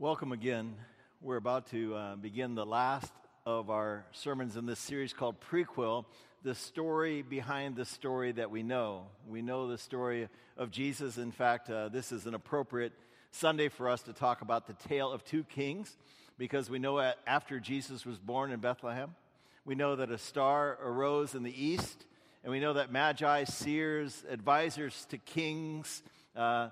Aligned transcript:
Welcome 0.00 0.30
again. 0.30 0.76
We're 1.20 1.38
about 1.38 1.72
to 1.72 1.96
uh, 1.96 2.14
begin 2.14 2.54
the 2.54 2.64
last 2.64 3.12
of 3.44 3.68
our 3.68 4.04
sermons 4.12 4.56
in 4.56 4.64
this 4.64 4.78
series 4.78 5.12
called 5.12 5.40
Prequel 5.40 6.04
the 6.44 6.54
story 6.54 7.22
behind 7.22 7.74
the 7.74 7.84
story 7.84 8.30
that 8.30 8.48
we 8.48 8.62
know. 8.62 9.06
We 9.28 9.42
know 9.42 9.66
the 9.66 9.76
story 9.76 10.28
of 10.56 10.70
Jesus. 10.70 11.18
In 11.18 11.32
fact, 11.32 11.68
uh, 11.68 11.88
this 11.88 12.12
is 12.12 12.26
an 12.26 12.34
appropriate 12.34 12.92
Sunday 13.32 13.68
for 13.68 13.88
us 13.88 14.02
to 14.02 14.12
talk 14.12 14.40
about 14.40 14.68
the 14.68 14.74
tale 14.88 15.10
of 15.10 15.24
two 15.24 15.42
kings 15.42 15.96
because 16.38 16.70
we 16.70 16.78
know 16.78 17.00
after 17.26 17.58
Jesus 17.58 18.06
was 18.06 18.20
born 18.20 18.52
in 18.52 18.60
Bethlehem, 18.60 19.16
we 19.64 19.74
know 19.74 19.96
that 19.96 20.12
a 20.12 20.18
star 20.18 20.78
arose 20.80 21.34
in 21.34 21.42
the 21.42 21.64
east, 21.64 22.06
and 22.44 22.52
we 22.52 22.60
know 22.60 22.74
that 22.74 22.92
magi, 22.92 23.42
seers, 23.42 24.22
advisors 24.30 25.06
to 25.06 25.18
kings, 25.18 26.04
uh, 26.36 26.68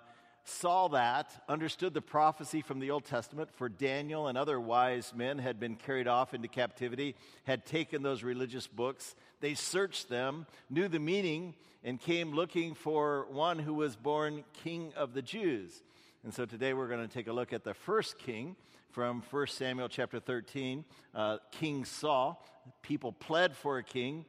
saw 0.49 0.89
that, 0.89 1.31
understood 1.49 1.95
the 1.95 2.01
prophecy 2.01 2.63
from 2.63 2.79
the 2.79 2.91
Old 2.91 3.05
Testament, 3.05 3.51
for 3.55 3.69
Daniel 3.69 4.29
and 4.29 4.39
other 4.39 4.61
wise 4.61 5.13
men 5.15 5.39
had 5.39 5.59
been 5.59 5.77
carried 5.77 6.07
off 6.07 6.35
into 6.35 6.49
captivity, 6.49 7.15
had 7.45 7.67
taken 7.67 8.03
those 8.03 8.23
religious 8.23 8.67
books. 8.67 9.15
They 9.41 9.55
searched 9.55 10.09
them, 10.09 10.47
knew 10.71 10.89
the 10.89 10.99
meaning, 10.99 11.55
and 11.85 12.01
came 12.01 12.33
looking 12.33 12.75
for 12.75 13.27
one 13.31 13.59
who 13.59 13.75
was 13.75 13.97
born 13.97 14.45
King 14.65 14.93
of 14.97 15.15
the 15.15 15.23
Jews. 15.23 15.83
And 16.25 16.33
so 16.33 16.45
today 16.45 16.75
we're 16.75 16.89
going 16.89 17.07
to 17.07 17.13
take 17.13 17.29
a 17.29 17.33
look 17.33 17.53
at 17.53 17.65
the 17.65 17.75
first 17.75 18.19
king 18.19 18.57
from 18.91 19.23
1 19.31 19.47
Samuel 19.49 19.89
chapter 19.89 20.19
13, 20.19 20.85
uh, 21.15 21.39
King 21.53 21.85
Saul. 21.85 22.43
People 22.83 23.13
pled 23.13 23.55
for 23.55 23.79
a 23.79 23.85
king, 23.85 24.25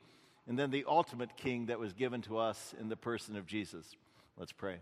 and 0.47 0.59
then 0.59 0.71
the 0.71 0.85
ultimate 0.87 1.37
king 1.37 1.67
that 1.67 1.79
was 1.79 1.93
given 1.93 2.21
to 2.23 2.37
us 2.37 2.75
in 2.79 2.89
the 2.89 2.97
person 2.97 3.35
of 3.35 3.45
Jesus. 3.45 3.95
Let's 4.37 4.51
pray. 4.51 4.79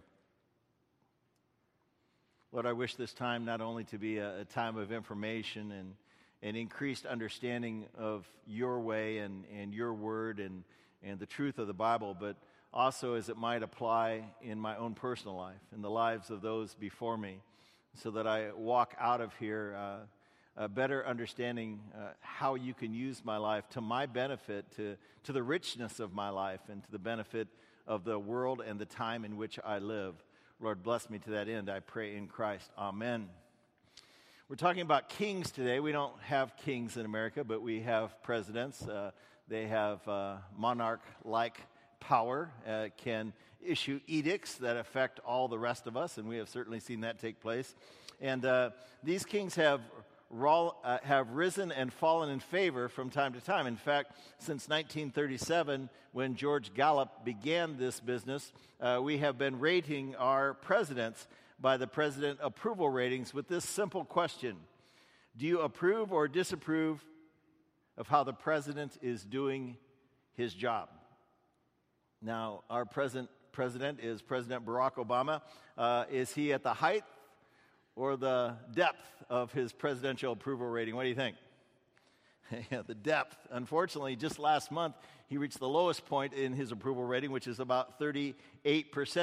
Lord, 2.55 2.67
I 2.67 2.71
wish 2.71 2.95
this 2.95 3.11
time 3.11 3.43
not 3.43 3.59
only 3.59 3.83
to 3.83 3.97
be 3.97 4.19
a, 4.19 4.39
a 4.39 4.45
time 4.45 4.77
of 4.77 4.93
information 4.93 5.73
and 5.73 5.93
an 6.41 6.55
increased 6.55 7.05
understanding 7.05 7.83
of 7.97 8.25
your 8.47 8.79
way 8.79 9.17
and, 9.17 9.43
and 9.53 9.73
your 9.73 9.93
word 9.93 10.39
and, 10.39 10.63
and 11.03 11.19
the 11.19 11.25
truth 11.25 11.59
of 11.59 11.67
the 11.67 11.73
Bible, 11.73 12.15
but 12.17 12.37
also 12.73 13.15
as 13.15 13.27
it 13.27 13.35
might 13.35 13.61
apply 13.61 14.23
in 14.41 14.57
my 14.57 14.77
own 14.77 14.93
personal 14.93 15.35
life, 15.35 15.59
in 15.75 15.81
the 15.81 15.89
lives 15.89 16.29
of 16.29 16.41
those 16.41 16.73
before 16.75 17.17
me, 17.17 17.41
so 17.93 18.09
that 18.11 18.25
I 18.25 18.53
walk 18.55 18.95
out 19.01 19.19
of 19.19 19.33
here 19.37 19.75
uh, 19.77 19.97
a 20.55 20.69
better 20.69 21.05
understanding 21.05 21.81
uh, 21.93 22.11
how 22.21 22.55
you 22.55 22.73
can 22.73 22.93
use 22.93 23.21
my 23.25 23.35
life 23.35 23.67
to 23.71 23.81
my 23.81 24.05
benefit, 24.05 24.63
to, 24.77 24.95
to 25.25 25.33
the 25.33 25.43
richness 25.43 25.99
of 25.99 26.13
my 26.13 26.29
life, 26.29 26.61
and 26.71 26.81
to 26.85 26.91
the 26.93 26.99
benefit 26.99 27.49
of 27.85 28.05
the 28.05 28.17
world 28.17 28.63
and 28.65 28.79
the 28.79 28.85
time 28.85 29.25
in 29.25 29.35
which 29.35 29.59
I 29.65 29.79
live. 29.79 30.15
Lord, 30.61 30.83
bless 30.83 31.09
me 31.09 31.19
to 31.19 31.31
that 31.31 31.49
end. 31.49 31.69
I 31.69 31.81
pray 31.81 32.15
in 32.15 32.27
Christ. 32.27 32.71
Amen. 32.77 33.27
We're 34.47 34.55
talking 34.55 34.83
about 34.83 35.09
kings 35.09 35.51
today. 35.51 35.81
We 35.81 35.91
don't 35.91 36.13
have 36.21 36.55
kings 36.55 36.95
in 36.95 37.05
America, 37.05 37.43
but 37.43 37.61
we 37.61 37.81
have 37.81 38.23
presidents. 38.23 38.87
Uh, 38.87 39.11
they 39.49 39.67
have 39.67 40.07
uh, 40.07 40.37
monarch 40.57 41.01
like 41.25 41.59
power, 41.99 42.49
uh, 42.65 42.87
can 42.95 43.33
issue 43.61 43.99
edicts 44.07 44.55
that 44.55 44.77
affect 44.77 45.19
all 45.25 45.49
the 45.49 45.59
rest 45.59 45.87
of 45.87 45.97
us, 45.97 46.17
and 46.17 46.25
we 46.25 46.37
have 46.37 46.47
certainly 46.47 46.79
seen 46.79 47.01
that 47.01 47.19
take 47.19 47.41
place. 47.41 47.75
And 48.21 48.45
uh, 48.45 48.69
these 49.03 49.25
kings 49.25 49.55
have 49.55 49.81
have 51.03 51.31
risen 51.31 51.71
and 51.71 51.91
fallen 51.91 52.29
in 52.29 52.39
favor 52.39 52.89
from 52.89 53.09
time 53.09 53.33
to 53.33 53.41
time. 53.41 53.67
In 53.67 53.77
fact, 53.77 54.11
since 54.39 54.67
1937, 54.67 55.89
when 56.11 56.35
George 56.35 56.73
Gallup 56.73 57.23
began 57.23 57.77
this 57.77 57.99
business, 57.99 58.51
uh, 58.81 58.99
we 59.01 59.19
have 59.19 59.37
been 59.37 59.59
rating 59.59 60.15
our 60.15 60.53
presidents 60.53 61.27
by 61.59 61.77
the 61.77 61.87
president 61.87 62.39
approval 62.41 62.89
ratings 62.89 63.33
with 63.33 63.47
this 63.47 63.63
simple 63.63 64.03
question 64.03 64.57
Do 65.37 65.45
you 65.45 65.61
approve 65.61 66.11
or 66.11 66.27
disapprove 66.27 67.03
of 67.97 68.07
how 68.07 68.23
the 68.23 68.33
president 68.33 68.97
is 69.01 69.23
doing 69.23 69.77
his 70.33 70.53
job? 70.53 70.89
Now, 72.21 72.63
our 72.69 72.85
present 72.85 73.29
president 73.51 73.99
is 74.01 74.21
President 74.21 74.65
Barack 74.65 74.95
Obama. 74.95 75.41
Uh, 75.77 76.03
is 76.11 76.33
he 76.33 76.51
at 76.51 76.63
the 76.63 76.73
height 76.73 77.03
or 77.95 78.17
the 78.17 78.55
depth 78.73 79.23
of 79.29 79.51
his 79.53 79.71
presidential 79.71 80.33
approval 80.33 80.67
rating? 80.67 80.95
What 80.95 81.03
do 81.03 81.09
you 81.09 81.15
think? 81.15 81.35
yeah, 82.71 82.81
the 82.85 82.95
depth. 82.95 83.37
Unfortunately, 83.51 84.15
just 84.15 84.39
last 84.39 84.71
month, 84.71 84.95
he 85.27 85.37
reached 85.37 85.59
the 85.59 85.67
lowest 85.67 86.05
point 86.05 86.33
in 86.33 86.53
his 86.53 86.71
approval 86.71 87.03
rating, 87.03 87.31
which 87.31 87.47
is 87.47 87.59
about 87.59 87.99
38% 87.99 88.35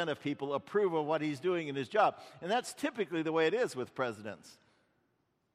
of 0.08 0.20
people 0.20 0.54
approve 0.54 0.94
of 0.94 1.06
what 1.06 1.22
he's 1.22 1.38
doing 1.38 1.68
in 1.68 1.76
his 1.76 1.88
job. 1.88 2.16
And 2.40 2.50
that's 2.50 2.74
typically 2.74 3.22
the 3.22 3.32
way 3.32 3.46
it 3.46 3.54
is 3.54 3.76
with 3.76 3.94
presidents. 3.94 4.58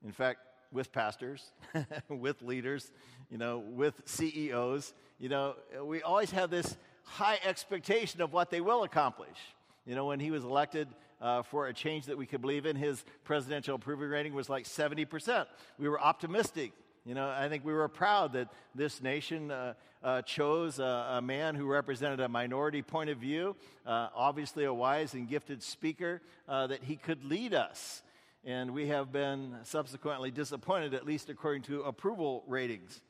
In 0.06 0.12
fact, 0.12 0.40
with 0.72 0.92
pastors, 0.92 1.52
with 2.10 2.42
leaders, 2.42 2.92
you 3.30 3.38
know, 3.38 3.60
with 3.60 4.02
CEOs, 4.06 4.94
you 5.20 5.30
know, 5.30 5.56
we 5.84 6.02
always 6.02 6.32
have 6.32 6.50
this 6.50 6.78
high 7.04 7.40
expectation 7.46 8.22
of 8.22 8.34
what 8.34 8.50
they 8.50 8.62
will 8.62 8.84
accomplish. 8.84 9.38
You 9.86 9.96
know, 9.96 10.06
when 10.06 10.20
he 10.20 10.32
was 10.32 10.44
elected 10.44 10.88
uh, 11.22 11.42
for 11.44 11.68
a 11.68 11.74
change 11.74 12.06
that 12.06 12.18
we 12.18 12.26
could 12.26 12.42
believe 12.42 12.66
in. 12.66 12.76
His 12.76 13.04
presidential 13.24 13.76
approval 13.76 14.08
rating 14.08 14.34
was 14.34 14.50
like 14.50 14.66
70%. 14.66 15.46
We 15.78 15.90
were 15.90 16.00
optimistic. 16.00 16.74
You 17.06 17.16
know, 17.16 17.30
I 17.30 17.48
think 17.48 17.64
we 17.64 17.74
were 17.74 17.88
proud 17.88 18.34
that 18.34 18.50
this 18.76 19.02
nation 19.02 19.50
uh, 19.50 19.76
uh, 20.04 20.22
chose 20.24 20.80
a, 20.80 21.18
a, 21.18 21.22
man 21.22 21.56
who 21.56 21.66
represented 21.66 22.20
a 22.20 22.28
minority 22.28 22.82
point 22.82 23.10
of 23.10 23.18
view, 23.18 23.56
uh, 23.86 24.10
obviously 24.14 24.66
a 24.66 24.74
wise 24.74 25.14
and 25.14 25.28
gifted 25.28 25.64
speaker, 25.64 26.22
uh, 26.48 26.68
that 26.68 26.84
he 26.84 26.98
could 26.98 27.24
lead 27.24 27.54
us. 27.54 28.04
And 28.44 28.72
we 28.72 28.88
have 28.88 29.12
been 29.12 29.56
subsequently 29.64 30.32
disappointed, 30.32 30.94
at 30.94 31.06
least 31.06 31.30
according 31.30 31.64
to 31.64 31.82
approval 31.84 32.44
ratings. 32.46 33.02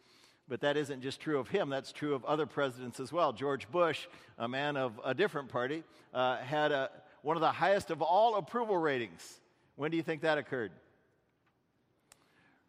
But 0.48 0.62
that 0.62 0.78
isn't 0.78 1.02
just 1.02 1.20
true 1.20 1.40
of 1.40 1.50
him, 1.50 1.70
that's 1.70 1.92
true 1.92 2.14
of 2.14 2.24
other 2.24 2.46
presidents 2.46 3.00
as 3.00 3.12
well. 3.12 3.34
George 3.34 3.70
Bush, 3.70 4.08
a 4.38 4.48
man 4.48 4.78
of 4.78 5.00
a 5.04 5.14
different 5.14 5.50
party, 5.50 5.84
uh, 6.14 6.38
had 6.38 6.72
a, 6.72 6.90
one 7.22 7.38
of 7.38 7.42
the 7.42 7.52
highest 7.52 7.92
of 7.92 8.02
all 8.02 8.36
approval 8.36 8.78
ratings. 8.78 9.40
When 9.76 9.92
do 9.92 9.98
you 9.98 10.04
think 10.04 10.22
that 10.22 10.38
occurred? 10.38 10.72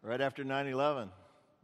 Right 0.01 0.21
after 0.21 0.43
9 0.43 0.67
11. 0.67 1.09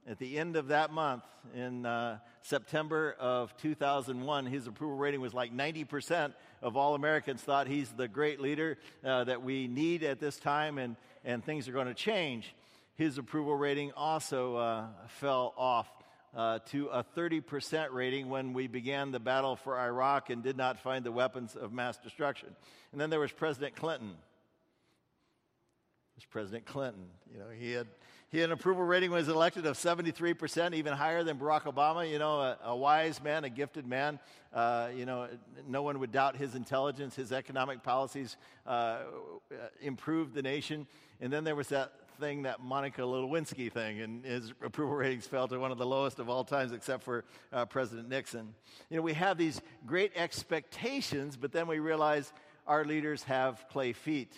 At 0.08 0.20
the 0.20 0.38
end 0.38 0.56
of 0.56 0.68
that 0.68 0.92
month, 0.92 1.24
in 1.56 1.86
uh, 1.86 2.20
September 2.44 3.16
of 3.20 3.56
2001, 3.58 4.46
his 4.46 4.68
approval 4.68 4.98
rating 4.98 5.20
was 5.20 5.34
like 5.34 5.52
90% 5.52 6.34
of 6.62 6.78
all 6.78 6.94
Americans 6.94 7.42
thought 7.42 7.68
he's 7.68 7.90
the 7.90 8.08
great 8.08 8.40
leader 8.40 8.78
uh, 9.04 9.24
that 9.24 9.42
we 9.42 9.68
need 9.68 10.04
at 10.04 10.20
this 10.20 10.38
time, 10.38 10.78
and, 10.78 10.96
and 11.24 11.44
things 11.44 11.68
are 11.68 11.72
going 11.72 11.88
to 11.88 11.96
change. 11.96 12.54
His 12.96 13.18
approval 13.18 13.56
rating 13.56 13.94
also 13.94 14.58
uh, 14.58 14.86
fell 15.08 15.56
off 15.58 15.88
uh, 16.36 16.60
to 16.72 16.88
a 16.88 17.04
30% 17.16 17.88
rating 17.92 18.30
when 18.30 18.54
we 18.54 18.68
began 18.68 19.12
the 19.12 19.20
battle 19.20 19.56
for 19.56 19.80
Iraq 19.80 20.30
and 20.30 20.44
did 20.44 20.58
not 20.58 20.80
find 20.80 21.06
the 21.06 21.12
weapons 21.12 21.56
of 21.56 21.72
mass 21.72 21.98
destruction. 21.98 22.50
And 22.92 23.00
then 23.00 23.10
there 23.10 23.20
was 23.20 23.32
President 23.32 23.76
Clinton. 23.76 24.16
There's 26.16 26.26
President 26.30 26.66
Clinton. 26.66 27.06
You 27.32 27.40
know, 27.40 27.46
he 27.58 27.72
had, 27.72 27.88
he 28.32 28.40
had 28.40 28.50
an 28.50 28.54
approval 28.54 28.84
rating 28.84 29.12
when 29.12 29.24
he 29.24 29.28
was 29.28 29.36
elected 29.36 29.66
of 29.66 29.78
73%, 29.78 30.74
even 30.74 30.94
higher 30.94 31.24
than 31.24 31.38
Barack 31.38 31.64
Obama. 31.64 32.10
You 32.10 32.20
know, 32.20 32.40
a, 32.40 32.58
a 32.66 32.76
wise 32.76 33.22
man, 33.24 33.44
a 33.44 33.50
gifted 33.50 33.86
man. 33.86 34.20
Uh, 34.54 34.90
you 34.96 35.06
know, 35.06 35.28
no 35.68 35.84
one 35.84 36.00
would 36.00 36.12
doubt 36.12 36.36
his 36.36 36.56
intelligence. 36.56 37.16
His 37.16 37.32
economic 37.32 37.84
policies 37.84 38.36
uh, 38.66 39.00
improved 39.82 40.34
the 40.34 40.42
nation. 40.42 40.88
And 41.22 41.32
then 41.32 41.44
there 41.44 41.56
was 41.56 41.70
that 41.70 41.94
thing, 42.20 42.44
that 42.44 42.62
Monica 42.62 43.02
Lewinsky 43.02 43.72
thing, 43.72 44.02
and 44.02 44.26
his 44.26 44.54
approval 44.64 44.96
ratings 44.96 45.28
fell 45.28 45.48
to 45.48 45.60
one 45.60 45.72
of 45.72 45.78
the 45.78 45.86
lowest 45.86 46.20
of 46.20 46.30
all 46.30 46.44
times, 46.44 46.72
except 46.72 47.04
for 47.04 47.26
uh, 47.54 47.66
President 47.66 48.10
Nixon. 48.10 48.54
You 48.90 48.98
know, 48.98 49.04
we 49.04 49.14
have 49.14 49.38
these 49.38 49.62
great 49.86 50.12
expectations, 50.16 51.38
but 51.38 51.52
then 51.52 51.68
we 51.68 51.80
realize 51.80 52.32
our 52.68 52.84
leaders 52.86 53.24
have 53.24 53.66
clay 53.70 53.94
feet 53.94 54.34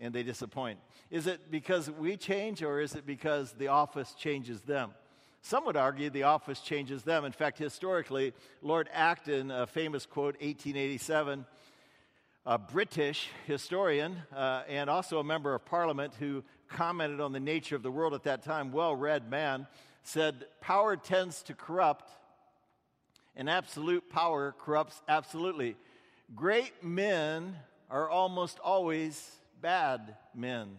and 0.00 0.14
they 0.14 0.22
disappoint. 0.22 0.78
Is 1.10 1.26
it 1.26 1.50
because 1.50 1.90
we 1.90 2.16
change, 2.16 2.62
or 2.62 2.80
is 2.80 2.94
it 2.94 3.06
because 3.06 3.52
the 3.52 3.68
office 3.68 4.14
changes 4.14 4.60
them? 4.62 4.90
Some 5.42 5.66
would 5.66 5.76
argue 5.76 6.08
the 6.08 6.22
office 6.22 6.60
changes 6.60 7.02
them. 7.02 7.24
In 7.24 7.32
fact, 7.32 7.58
historically, 7.58 8.32
Lord 8.62 8.88
Acton, 8.92 9.50
a 9.50 9.66
famous 9.66 10.06
quote, 10.06 10.34
1887, 10.40 11.44
a 12.46 12.58
British 12.58 13.28
historian 13.46 14.16
uh, 14.34 14.62
and 14.68 14.88
also 14.88 15.18
a 15.18 15.24
member 15.24 15.54
of 15.54 15.64
parliament 15.66 16.14
who 16.18 16.42
commented 16.68 17.20
on 17.20 17.32
the 17.32 17.40
nature 17.40 17.76
of 17.76 17.82
the 17.82 17.90
world 17.90 18.14
at 18.14 18.24
that 18.24 18.42
time, 18.42 18.72
well 18.72 18.96
read 18.96 19.30
man, 19.30 19.66
said, 20.02 20.46
Power 20.60 20.96
tends 20.96 21.42
to 21.42 21.54
corrupt, 21.54 22.10
and 23.36 23.48
absolute 23.48 24.08
power 24.10 24.54
corrupts 24.58 25.00
absolutely. 25.08 25.76
Great 26.34 26.82
men 26.82 27.56
are 27.90 28.08
almost 28.08 28.58
always 28.60 29.30
bad 29.64 30.14
men. 30.34 30.76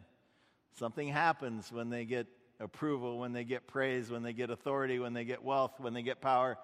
Something 0.78 1.08
happens 1.08 1.72
when 1.72 1.90
they 1.90 2.06
get 2.06 2.28
approval, 2.60 3.18
when 3.18 3.34
they 3.34 3.44
get 3.44 3.66
praise, 3.66 4.12
when 4.12 4.22
they 4.22 4.32
get 4.32 4.52
authority, 4.52 5.00
when 5.00 5.14
they 5.14 5.26
get 5.26 5.44
wealth, 5.44 5.80
when 5.80 5.96
they 5.96 6.04
get 6.04 6.22
power. 6.22 6.56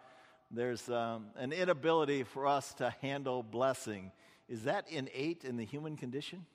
There's 0.52 0.88
um, 0.88 1.30
an 1.36 1.52
inability 1.52 2.22
for 2.22 2.46
us 2.46 2.76
to 2.76 2.94
handle 3.02 3.42
blessing. 3.42 4.12
Is 4.48 4.66
that 4.66 4.88
innate 4.92 5.46
in 5.46 5.58
the 5.58 5.66
human 5.66 5.98
condition? 5.98 6.46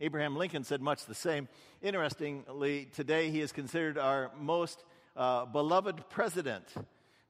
Abraham 0.00 0.36
Lincoln 0.36 0.62
said 0.62 0.80
much 0.80 1.04
the 1.06 1.16
same. 1.16 1.48
Interestingly, 1.82 2.88
today 2.94 3.28
he 3.30 3.40
is 3.40 3.50
considered 3.50 3.98
our 3.98 4.30
most 4.38 4.84
uh, 5.16 5.46
beloved 5.46 6.10
president, 6.10 6.72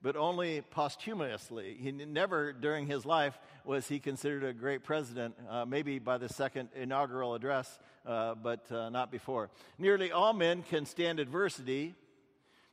but 0.02 0.16
only 0.16 0.60
posthumously. 0.60 1.76
He 1.80 1.92
never, 1.92 2.52
during 2.52 2.86
his 2.86 3.06
life, 3.06 3.38
was 3.64 3.86
he 3.86 4.00
considered 4.00 4.42
a 4.44 4.52
great 4.52 4.82
president, 4.82 5.36
uh, 5.48 5.64
maybe 5.64 6.00
by 6.00 6.18
the 6.18 6.28
second 6.28 6.70
inaugural 6.74 7.34
address, 7.34 7.78
uh, 8.04 8.34
but 8.34 8.70
uh, 8.72 8.90
not 8.90 9.12
before. 9.12 9.48
Nearly 9.78 10.10
all 10.10 10.32
men 10.32 10.64
can 10.64 10.86
stand 10.86 11.20
adversity, 11.20 11.94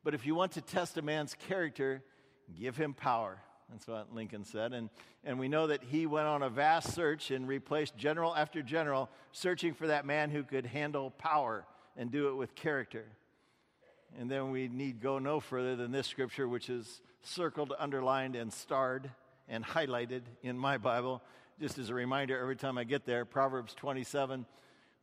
but 0.04 0.16
if 0.16 0.26
you 0.26 0.34
want 0.34 0.54
to 0.54 0.62
test 0.62 0.98
a 0.98 1.04
man's 1.04 1.36
character, 1.48 2.02
give 2.60 2.76
him 2.76 2.96
power. 2.96 3.38
That's 3.70 3.88
what 3.88 4.14
Lincoln 4.14 4.44
said. 4.44 4.74
And, 4.74 4.90
and 5.24 5.38
we 5.38 5.48
know 5.48 5.68
that 5.68 5.84
he 5.84 6.08
went 6.08 6.26
on 6.26 6.42
a 6.42 6.50
vast 6.50 6.94
search 6.96 7.30
and 7.30 7.48
replaced 7.48 7.96
general 7.96 8.36
after 8.36 8.64
general, 8.64 9.10
searching 9.32 9.76
for 9.76 9.88
that 9.88 10.06
man 10.06 10.32
who 10.32 10.42
could 10.42 10.66
handle 10.66 11.12
power 11.12 11.66
and 11.96 12.12
do 12.12 12.30
it 12.30 12.36
with 12.36 12.56
character. 12.56 13.06
And 14.18 14.30
then 14.30 14.52
we 14.52 14.68
need 14.68 15.02
go 15.02 15.20
no 15.20 15.40
further 15.40 15.76
than 15.76 15.92
this 15.92 16.08
scripture, 16.08 16.48
which 16.48 16.70
is 16.70 17.02
circled, 17.22 17.74
underlined, 17.78 18.36
and 18.36 18.52
starred 18.52 19.10
and 19.48 19.66
highlighted 19.66 20.22
in 20.44 20.58
my 20.58 20.78
Bible, 20.78 21.22
just 21.60 21.78
as 21.78 21.90
a 21.90 21.94
reminder 21.94 22.40
every 22.40 22.56
time 22.56 22.78
I 22.78 22.84
get 22.84 23.06
there 23.06 23.26
Proverbs 23.26 23.74
27. 23.76 24.46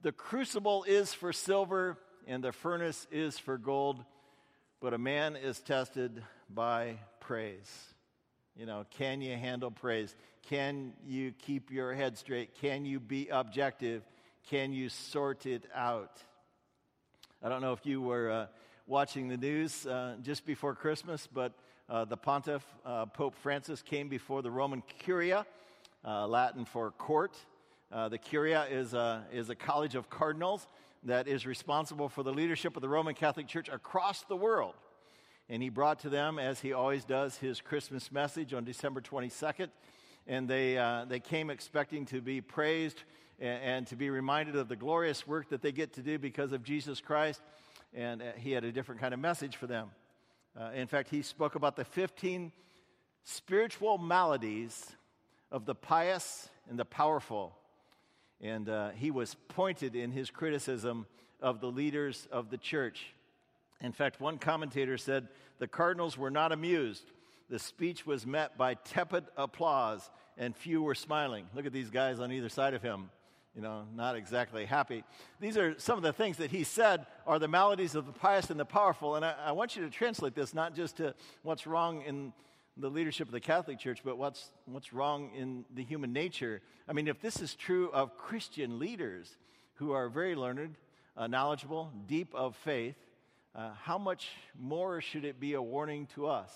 The 0.03 0.13
crucible 0.13 0.85
is 0.85 1.13
for 1.13 1.33
silver, 1.33 1.99
and 2.27 2.43
the 2.43 2.53
furnace 2.53 3.07
is 3.11 3.39
for 3.39 3.59
gold, 3.59 4.05
but 4.81 4.95
a 4.95 4.99
man 4.99 5.37
is 5.37 5.61
tested 5.61 6.23
by 6.49 6.99
praise. 7.21 7.71
You 8.57 8.67
know, 8.67 8.87
can 8.91 9.21
you 9.21 9.37
handle 9.37 9.71
praise? 9.71 10.15
Can 10.49 10.93
you 11.05 11.33
keep 11.33 11.71
your 11.71 11.93
head 11.93 12.17
straight? 12.17 12.55
Can 12.61 12.85
you 12.85 13.01
be 13.01 13.29
objective? 13.29 14.03
Can 14.49 14.73
you 14.73 14.89
sort 14.89 15.45
it 15.45 15.65
out? 15.75 16.23
I 17.43 17.49
don't 17.49 17.61
know 17.61 17.73
if 17.73 17.85
you 17.85 18.01
were 18.01 18.31
uh, 18.31 18.47
watching 18.87 19.27
the 19.27 19.37
news 19.37 19.85
uh, 19.85 20.15
just 20.23 20.47
before 20.47 20.75
Christmas, 20.75 21.27
but 21.27 21.53
uh, 21.89 22.05
the 22.05 22.17
pontiff, 22.17 22.63
uh, 22.85 23.07
Pope 23.07 23.35
Francis, 23.35 23.83
came 23.83 24.09
before 24.09 24.43
the 24.43 24.51
Roman 24.51 24.83
Curia, 25.01 25.45
uh, 26.05 26.27
Latin 26.29 26.65
for 26.65 26.93
court. 26.93 27.37
Uh, 27.91 28.09
the 28.09 28.19
Curia 28.19 28.65
is 28.71 28.95
a, 28.95 29.25
is 29.33 29.51
a 29.51 29.57
college 29.57 29.97
of 29.97 30.09
cardinals 30.09 30.69
that 31.03 31.27
is 31.27 31.47
responsible 31.47 32.09
for 32.09 32.23
the 32.23 32.33
leadership 32.33 32.77
of 32.77 32.83
the 32.83 32.89
Roman 32.89 33.15
Catholic 33.15 33.49
Church 33.49 33.69
across 33.69 34.23
the 34.23 34.37
world. 34.37 34.75
And 35.49 35.63
he 35.63 35.69
brought 35.69 36.01
to 36.01 36.09
them, 36.09 36.39
as 36.39 36.61
he 36.61 36.73
always 36.73 37.05
does, 37.05 37.37
his 37.39 37.61
Christmas 37.61 38.13
message 38.13 38.55
on 38.55 38.65
December 38.65 39.01
22nd. 39.01 39.69
And 40.29 40.49
they, 40.49 40.79
uh, 40.79 41.07
they 41.07 41.21
came 41.21 41.51
expecting 41.51 42.07
to 42.07 42.21
be 42.21 42.41
praised 42.41 43.03
and, 43.41 43.63
and, 43.63 43.87
to 43.89 43.97
be 43.97 44.11
reminded 44.11 44.57
of 44.57 44.69
the 44.69 44.75
glorious 44.75 45.27
work 45.27 45.51
that 45.51 45.63
they 45.63 45.71
get 45.71 45.93
to 45.95 46.03
do 46.03 46.19
because 46.19 46.53
of 46.53 46.65
Jesus 46.65 47.01
Christ. 47.01 47.43
And 47.97 48.21
uh, 48.21 48.27
he 48.37 48.53
had 48.53 48.63
a 48.63 48.71
different 48.71 49.01
kind 49.01 49.15
of 49.15 49.21
message 49.21 49.57
for 49.57 49.67
them. 49.67 49.91
Uh, 50.59 50.71
in 50.75 50.87
fact, 50.87 51.09
he 51.09 51.23
spoke 51.23 51.55
about 51.55 51.77
the 51.77 51.85
15 51.85 52.53
spiritual 53.25 53.97
maladies 53.97 54.95
of 55.51 55.65
the 55.65 55.75
pious 55.75 56.49
and 56.69 56.79
the 56.79 56.85
powerful. 56.85 57.57
And 58.41 58.69
uh, 58.69 58.91
he 58.91 59.11
was 59.11 59.35
pointed 59.49 59.97
in 59.97 60.13
his 60.13 60.31
criticism 60.31 61.07
of 61.41 61.61
the 61.61 61.69
leaders 61.69 62.29
of 62.31 62.51
the 62.51 62.59
church. 62.59 63.15
In 63.81 63.93
fact, 63.93 64.21
one 64.21 64.39
commentator 64.39 64.99
said 64.99 65.29
the 65.59 65.67
Cardinals 65.67 66.19
were 66.19 66.31
not 66.31 66.53
amused. 66.53 67.05
The 67.49 67.59
speech 67.59 68.07
was 68.07 68.27
met 68.27 68.59
by 68.59 68.75
tepid 68.75 69.25
applause, 69.39 70.11
and 70.37 70.55
few 70.55 70.83
were 70.83 70.95
smiling. 70.95 71.47
Look 71.55 71.65
at 71.65 71.73
these 71.73 71.91
guys 71.91 72.21
on 72.21 72.31
either 72.31 72.49
side 72.51 72.75
of 72.75 72.83
him, 72.83 73.11
you 73.57 73.63
know, 73.63 73.85
not 73.95 74.17
exactly 74.17 74.67
happy. 74.67 75.03
These 75.41 75.57
are 75.57 75.75
some 75.79 75.97
of 75.97 76.03
the 76.03 76.13
things 76.13 76.37
that 76.37 76.51
he 76.51 76.63
said 76.63 77.07
are 77.27 77.39
the 77.39 77.49
maladies 77.49 77.95
of 77.95 78.05
the 78.05 78.13
pious 78.13 78.51
and 78.51 78.61
the 78.61 78.67
powerful. 78.67 79.17
And 79.17 79.25
I, 79.25 79.35
I 79.47 79.53
want 79.53 79.75
you 79.75 79.83
to 79.83 79.91
translate 79.91 80.35
this 80.35 80.53
not 80.53 80.77
just 80.77 80.99
to 80.99 81.15
what's 81.43 81.67
wrong 81.67 82.03
in 82.03 82.35
the 82.77 82.91
leadership 82.91 83.27
of 83.27 83.33
the 83.33 83.41
Catholic 83.41 83.79
Church, 83.79 84.03
but 84.05 84.19
what's, 84.19 84.51
what's 84.67 84.93
wrong 84.93 85.31
in 85.35 85.65
the 85.75 85.83
human 85.83 86.13
nature. 86.13 86.61
I 86.87 86.93
mean, 86.93 87.09
if 87.09 87.23
this 87.23 87.41
is 87.41 87.55
true 87.55 87.91
of 87.95 88.19
Christian 88.19 88.79
leaders 88.79 89.35
who 89.77 89.93
are 89.93 90.11
very 90.11 90.35
learned, 90.35 90.75
uh, 91.17 91.27
knowledgeable, 91.27 91.91
deep 92.07 92.35
of 92.35 92.55
faith, 92.57 92.97
uh, 93.55 93.71
how 93.83 93.97
much 93.97 94.29
more 94.61 95.01
should 95.01 95.25
it 95.25 95.41
be 95.41 95.55
a 95.55 95.63
warning 95.63 96.09
to 96.15 96.27
us? 96.27 96.51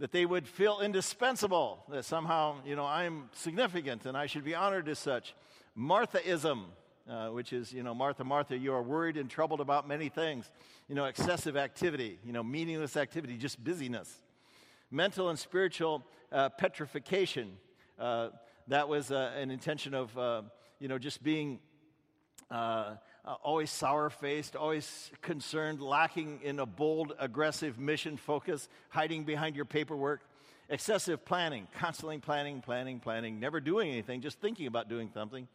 That 0.00 0.10
they 0.10 0.26
would 0.26 0.48
feel 0.48 0.80
indispensable, 0.80 1.84
that 1.90 2.04
somehow, 2.04 2.56
you 2.66 2.74
know, 2.74 2.86
I'm 2.86 3.28
significant 3.34 4.04
and 4.04 4.16
I 4.16 4.26
should 4.26 4.44
be 4.44 4.56
honored 4.56 4.88
as 4.88 4.98
such. 4.98 5.36
Marthaism, 5.76 6.64
uh, 7.08 7.28
which 7.28 7.52
is, 7.52 7.72
you 7.72 7.82
know, 7.82 7.94
Martha, 7.94 8.24
Martha, 8.24 8.56
you 8.56 8.72
are 8.72 8.82
worried 8.82 9.16
and 9.16 9.28
troubled 9.30 9.60
about 9.60 9.88
many 9.88 10.08
things. 10.08 10.50
You 10.88 10.94
know, 10.94 11.06
excessive 11.06 11.56
activity, 11.56 12.18
you 12.24 12.32
know, 12.32 12.42
meaningless 12.42 12.96
activity, 12.96 13.36
just 13.36 13.62
busyness. 13.62 14.22
Mental 14.90 15.30
and 15.30 15.38
spiritual 15.38 16.04
uh, 16.30 16.50
petrification. 16.50 17.56
Uh, 17.98 18.28
that 18.68 18.88
was 18.88 19.10
uh, 19.10 19.32
an 19.36 19.50
intention 19.50 19.94
of, 19.94 20.16
uh, 20.18 20.42
you 20.78 20.88
know, 20.88 20.98
just 20.98 21.22
being 21.22 21.58
uh, 22.50 22.96
always 23.42 23.70
sour 23.70 24.10
faced, 24.10 24.54
always 24.54 25.10
concerned, 25.22 25.80
lacking 25.80 26.40
in 26.42 26.58
a 26.58 26.66
bold, 26.66 27.14
aggressive 27.18 27.78
mission 27.78 28.16
focus, 28.16 28.68
hiding 28.90 29.24
behind 29.24 29.56
your 29.56 29.64
paperwork, 29.64 30.20
excessive 30.72 31.24
planning, 31.24 31.68
constantly 31.78 32.18
planning, 32.18 32.60
planning, 32.60 32.98
planning, 32.98 33.38
never 33.38 33.60
doing 33.60 33.90
anything, 33.90 34.20
just 34.20 34.40
thinking 34.40 34.66
about 34.66 34.88
doing 34.88 35.10
something, 35.14 35.46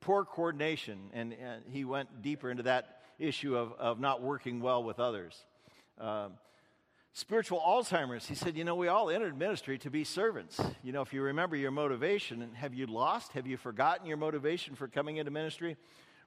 poor 0.00 0.24
coordination. 0.24 0.98
And, 1.12 1.32
and 1.32 1.62
he 1.68 1.84
went 1.84 2.22
deeper 2.22 2.50
into 2.50 2.62
that 2.64 3.00
issue 3.18 3.56
of, 3.56 3.72
of 3.72 3.98
not 3.98 4.22
working 4.22 4.60
well 4.60 4.84
with 4.84 5.00
others. 5.00 5.44
Uh, 5.98 6.28
spiritual 7.12 7.60
Alzheimer's, 7.60 8.26
he 8.26 8.34
said, 8.34 8.56
You 8.56 8.64
know, 8.64 8.76
we 8.76 8.88
all 8.88 9.10
entered 9.10 9.36
ministry 9.36 9.78
to 9.78 9.90
be 9.90 10.04
servants. 10.04 10.60
You 10.84 10.92
know, 10.92 11.02
if 11.02 11.12
you 11.12 11.22
remember 11.22 11.56
your 11.56 11.72
motivation, 11.72 12.52
have 12.54 12.74
you 12.74 12.86
lost? 12.86 13.32
Have 13.32 13.46
you 13.46 13.56
forgotten 13.56 14.06
your 14.06 14.18
motivation 14.18 14.76
for 14.76 14.86
coming 14.86 15.16
into 15.16 15.30
ministry? 15.30 15.76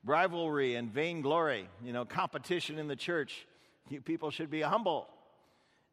rivalry 0.05 0.75
and 0.75 0.91
vainglory, 0.91 1.67
you 1.83 1.93
know, 1.93 2.05
competition 2.05 2.77
in 2.77 2.87
the 2.87 2.95
church. 2.95 3.47
You, 3.89 4.01
people 4.01 4.31
should 4.31 4.49
be 4.49 4.61
humble. 4.61 5.07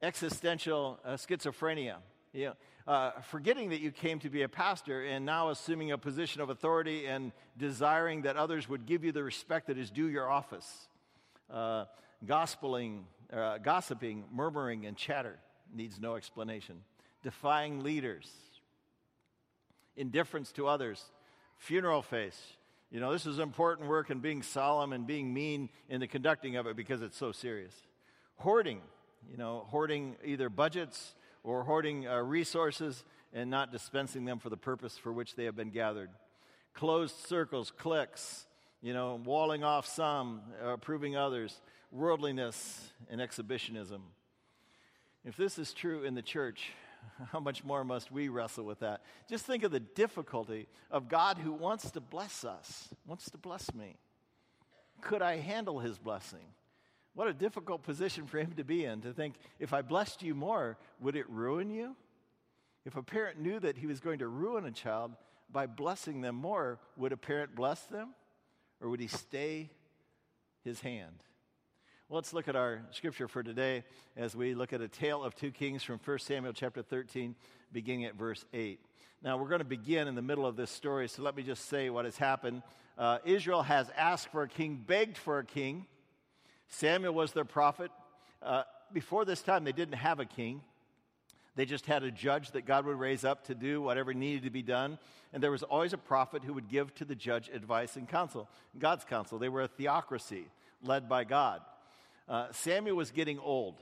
Existential 0.02 0.98
uh, 1.04 1.12
schizophrenia, 1.12 1.96
know, 2.34 2.52
uh, 2.86 3.12
forgetting 3.22 3.70
that 3.70 3.80
you 3.80 3.90
came 3.90 4.18
to 4.20 4.30
be 4.30 4.42
a 4.42 4.48
pastor 4.48 5.04
and 5.04 5.24
now 5.24 5.50
assuming 5.50 5.92
a 5.92 5.98
position 5.98 6.40
of 6.40 6.50
authority 6.50 7.06
and 7.06 7.32
desiring 7.58 8.22
that 8.22 8.36
others 8.36 8.68
would 8.68 8.86
give 8.86 9.04
you 9.04 9.12
the 9.12 9.22
respect 9.22 9.66
that 9.66 9.78
is 9.78 9.90
due 9.90 10.06
your 10.06 10.28
office. 10.28 10.88
Uh, 11.50 11.84
gospeling, 12.26 13.02
uh, 13.32 13.58
gossiping, 13.58 14.24
murmuring, 14.32 14.86
and 14.86 14.96
chatter 14.96 15.38
needs 15.74 16.00
no 16.00 16.16
explanation. 16.16 16.76
Defying 17.22 17.82
leaders, 17.82 18.30
indifference 19.96 20.52
to 20.52 20.66
others, 20.66 21.04
funeral 21.58 22.02
face, 22.02 22.40
you 22.90 22.98
know, 22.98 23.12
this 23.12 23.24
is 23.24 23.38
important 23.38 23.88
work 23.88 24.10
and 24.10 24.20
being 24.20 24.42
solemn 24.42 24.92
and 24.92 25.06
being 25.06 25.32
mean 25.32 25.68
in 25.88 26.00
the 26.00 26.08
conducting 26.08 26.56
of 26.56 26.66
it 26.66 26.76
because 26.76 27.02
it's 27.02 27.16
so 27.16 27.30
serious. 27.30 27.74
Hoarding, 28.36 28.80
you 29.30 29.36
know, 29.36 29.64
hoarding 29.68 30.16
either 30.24 30.48
budgets 30.48 31.14
or 31.42 31.64
hoarding 31.64 32.06
uh, 32.06 32.18
resources 32.18 33.04
and 33.32 33.50
not 33.50 33.72
dispensing 33.72 34.24
them 34.24 34.38
for 34.38 34.50
the 34.50 34.56
purpose 34.56 34.98
for 34.98 35.12
which 35.12 35.34
they 35.34 35.44
have 35.44 35.56
been 35.56 35.70
gathered. 35.70 36.10
Closed 36.74 37.14
circles, 37.26 37.72
cliques, 37.76 38.46
you 38.82 38.92
know, 38.92 39.20
walling 39.24 39.64
off 39.64 39.86
some, 39.86 40.42
uh, 40.62 40.70
approving 40.70 41.16
others, 41.16 41.60
worldliness 41.90 42.90
and 43.10 43.20
exhibitionism. 43.20 44.02
If 45.24 45.36
this 45.36 45.58
is 45.58 45.72
true 45.72 46.04
in 46.04 46.14
the 46.14 46.22
church, 46.22 46.70
how 47.32 47.40
much 47.40 47.64
more 47.64 47.84
must 47.84 48.10
we 48.10 48.28
wrestle 48.28 48.64
with 48.64 48.80
that? 48.80 49.02
Just 49.28 49.46
think 49.46 49.64
of 49.64 49.70
the 49.70 49.80
difficulty 49.80 50.66
of 50.90 51.08
God 51.08 51.38
who 51.38 51.52
wants 51.52 51.90
to 51.92 52.00
bless 52.00 52.44
us, 52.44 52.88
wants 53.06 53.30
to 53.30 53.38
bless 53.38 53.74
me. 53.74 53.96
Could 55.00 55.22
I 55.22 55.36
handle 55.36 55.78
his 55.80 55.98
blessing? 55.98 56.44
What 57.20 57.28
a 57.28 57.34
difficult 57.34 57.82
position 57.82 58.24
for 58.24 58.38
him 58.38 58.52
to 58.52 58.64
be 58.64 58.86
in 58.86 59.02
to 59.02 59.12
think, 59.12 59.34
if 59.58 59.74
I 59.74 59.82
blessed 59.82 60.22
you 60.22 60.34
more, 60.34 60.78
would 61.00 61.16
it 61.16 61.28
ruin 61.28 61.68
you? 61.68 61.94
If 62.86 62.96
a 62.96 63.02
parent 63.02 63.38
knew 63.38 63.60
that 63.60 63.76
he 63.76 63.86
was 63.86 64.00
going 64.00 64.20
to 64.20 64.26
ruin 64.26 64.64
a 64.64 64.70
child 64.70 65.12
by 65.52 65.66
blessing 65.66 66.22
them 66.22 66.34
more, 66.34 66.78
would 66.96 67.12
a 67.12 67.18
parent 67.18 67.54
bless 67.54 67.82
them? 67.82 68.14
Or 68.80 68.88
would 68.88 69.00
he 69.00 69.06
stay 69.06 69.68
his 70.64 70.80
hand? 70.80 71.22
Well, 72.08 72.16
let's 72.16 72.32
look 72.32 72.48
at 72.48 72.56
our 72.56 72.80
scripture 72.90 73.28
for 73.28 73.42
today 73.42 73.84
as 74.16 74.34
we 74.34 74.54
look 74.54 74.72
at 74.72 74.80
a 74.80 74.88
tale 74.88 75.22
of 75.22 75.34
two 75.34 75.50
kings 75.50 75.82
from 75.82 76.00
1 76.02 76.20
Samuel 76.20 76.54
chapter 76.54 76.80
13, 76.80 77.34
beginning 77.70 78.06
at 78.06 78.14
verse 78.14 78.46
8. 78.54 78.80
Now, 79.22 79.36
we're 79.36 79.48
going 79.48 79.58
to 79.58 79.66
begin 79.66 80.08
in 80.08 80.14
the 80.14 80.22
middle 80.22 80.46
of 80.46 80.56
this 80.56 80.70
story, 80.70 81.06
so 81.06 81.20
let 81.20 81.36
me 81.36 81.42
just 81.42 81.68
say 81.68 81.90
what 81.90 82.06
has 82.06 82.16
happened. 82.16 82.62
Uh, 82.96 83.18
Israel 83.26 83.62
has 83.62 83.90
asked 83.94 84.28
for 84.32 84.40
a 84.40 84.48
king, 84.48 84.82
begged 84.86 85.18
for 85.18 85.38
a 85.38 85.44
king. 85.44 85.84
Samuel 86.70 87.14
was 87.14 87.32
their 87.32 87.44
prophet. 87.44 87.90
Uh, 88.42 88.62
before 88.92 89.24
this 89.24 89.42
time, 89.42 89.64
they 89.64 89.72
didn't 89.72 89.94
have 89.94 90.20
a 90.20 90.24
king. 90.24 90.62
They 91.56 91.66
just 91.66 91.86
had 91.86 92.02
a 92.04 92.10
judge 92.10 92.52
that 92.52 92.64
God 92.64 92.86
would 92.86 92.98
raise 92.98 93.24
up 93.24 93.44
to 93.46 93.54
do 93.54 93.82
whatever 93.82 94.14
needed 94.14 94.44
to 94.44 94.50
be 94.50 94.62
done. 94.62 94.98
And 95.32 95.42
there 95.42 95.50
was 95.50 95.62
always 95.62 95.92
a 95.92 95.98
prophet 95.98 96.42
who 96.44 96.54
would 96.54 96.68
give 96.68 96.94
to 96.94 97.04
the 97.04 97.14
judge 97.14 97.50
advice 97.52 97.96
and 97.96 98.08
counsel, 98.08 98.48
God's 98.78 99.04
counsel. 99.04 99.38
They 99.38 99.48
were 99.48 99.62
a 99.62 99.68
theocracy 99.68 100.46
led 100.82 101.08
by 101.08 101.24
God. 101.24 101.60
Uh, 102.28 102.46
Samuel 102.52 102.96
was 102.96 103.10
getting 103.10 103.38
old, 103.38 103.74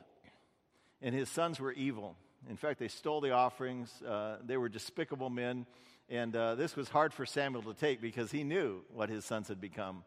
and 1.02 1.14
his 1.14 1.28
sons 1.28 1.60
were 1.60 1.72
evil. 1.72 2.16
In 2.48 2.56
fact, 2.56 2.78
they 2.78 2.88
stole 2.88 3.20
the 3.20 3.32
offerings, 3.32 3.90
uh, 4.02 4.38
they 4.44 4.56
were 4.56 4.68
despicable 4.68 5.30
men. 5.30 5.66
And 6.10 6.34
uh, 6.34 6.54
this 6.54 6.74
was 6.74 6.88
hard 6.88 7.12
for 7.12 7.26
Samuel 7.26 7.62
to 7.64 7.74
take 7.74 8.00
because 8.00 8.30
he 8.30 8.42
knew 8.42 8.80
what 8.94 9.10
his 9.10 9.26
sons 9.26 9.48
had 9.48 9.60
become. 9.60 10.04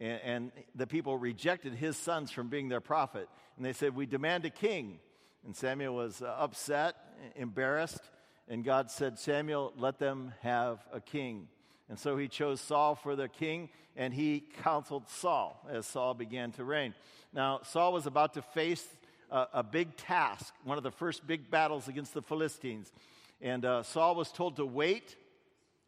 And, 0.00 0.20
and 0.24 0.52
the 0.74 0.86
people 0.86 1.16
rejected 1.16 1.74
his 1.74 1.96
sons 1.96 2.30
from 2.30 2.48
being 2.48 2.68
their 2.68 2.80
prophet. 2.80 3.28
And 3.56 3.64
they 3.64 3.72
said, 3.72 3.94
We 3.94 4.06
demand 4.06 4.44
a 4.44 4.50
king. 4.50 4.98
And 5.44 5.54
Samuel 5.54 5.94
was 5.94 6.22
uh, 6.22 6.26
upset, 6.26 6.96
embarrassed. 7.36 8.00
And 8.48 8.64
God 8.64 8.90
said, 8.90 9.18
Samuel, 9.18 9.72
let 9.76 9.98
them 9.98 10.32
have 10.42 10.78
a 10.92 11.00
king. 11.00 11.48
And 11.88 11.98
so 11.98 12.16
he 12.16 12.28
chose 12.28 12.60
Saul 12.60 12.96
for 12.96 13.14
the 13.14 13.28
king, 13.28 13.68
and 13.96 14.12
he 14.12 14.44
counseled 14.62 15.08
Saul 15.08 15.64
as 15.70 15.86
Saul 15.86 16.14
began 16.14 16.52
to 16.52 16.64
reign. 16.64 16.94
Now, 17.32 17.60
Saul 17.62 17.92
was 17.92 18.06
about 18.06 18.34
to 18.34 18.42
face 18.42 18.84
a, 19.30 19.46
a 19.54 19.62
big 19.62 19.96
task, 19.96 20.52
one 20.64 20.78
of 20.78 20.84
the 20.84 20.90
first 20.90 21.26
big 21.26 21.50
battles 21.50 21.86
against 21.88 22.14
the 22.14 22.22
Philistines. 22.22 22.92
And 23.40 23.64
uh, 23.64 23.82
Saul 23.82 24.14
was 24.14 24.32
told 24.32 24.56
to 24.56 24.66
wait 24.66 25.16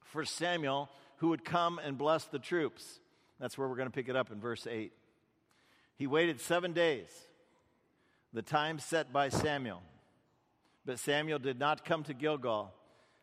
for 0.04 0.24
Samuel, 0.24 0.88
who 1.16 1.28
would 1.28 1.44
come 1.44 1.80
and 1.82 1.98
bless 1.98 2.24
the 2.24 2.38
troops. 2.38 3.00
That's 3.40 3.56
where 3.56 3.68
we're 3.68 3.76
going 3.76 3.88
to 3.88 3.94
pick 3.94 4.08
it 4.08 4.16
up 4.16 4.30
in 4.30 4.40
verse 4.40 4.66
8. 4.66 4.92
He 5.96 6.06
waited 6.06 6.40
seven 6.40 6.72
days, 6.72 7.08
the 8.32 8.42
time 8.42 8.78
set 8.78 9.12
by 9.12 9.28
Samuel. 9.28 9.82
But 10.84 10.98
Samuel 10.98 11.38
did 11.38 11.58
not 11.58 11.84
come 11.84 12.04
to 12.04 12.14
Gilgal, 12.14 12.72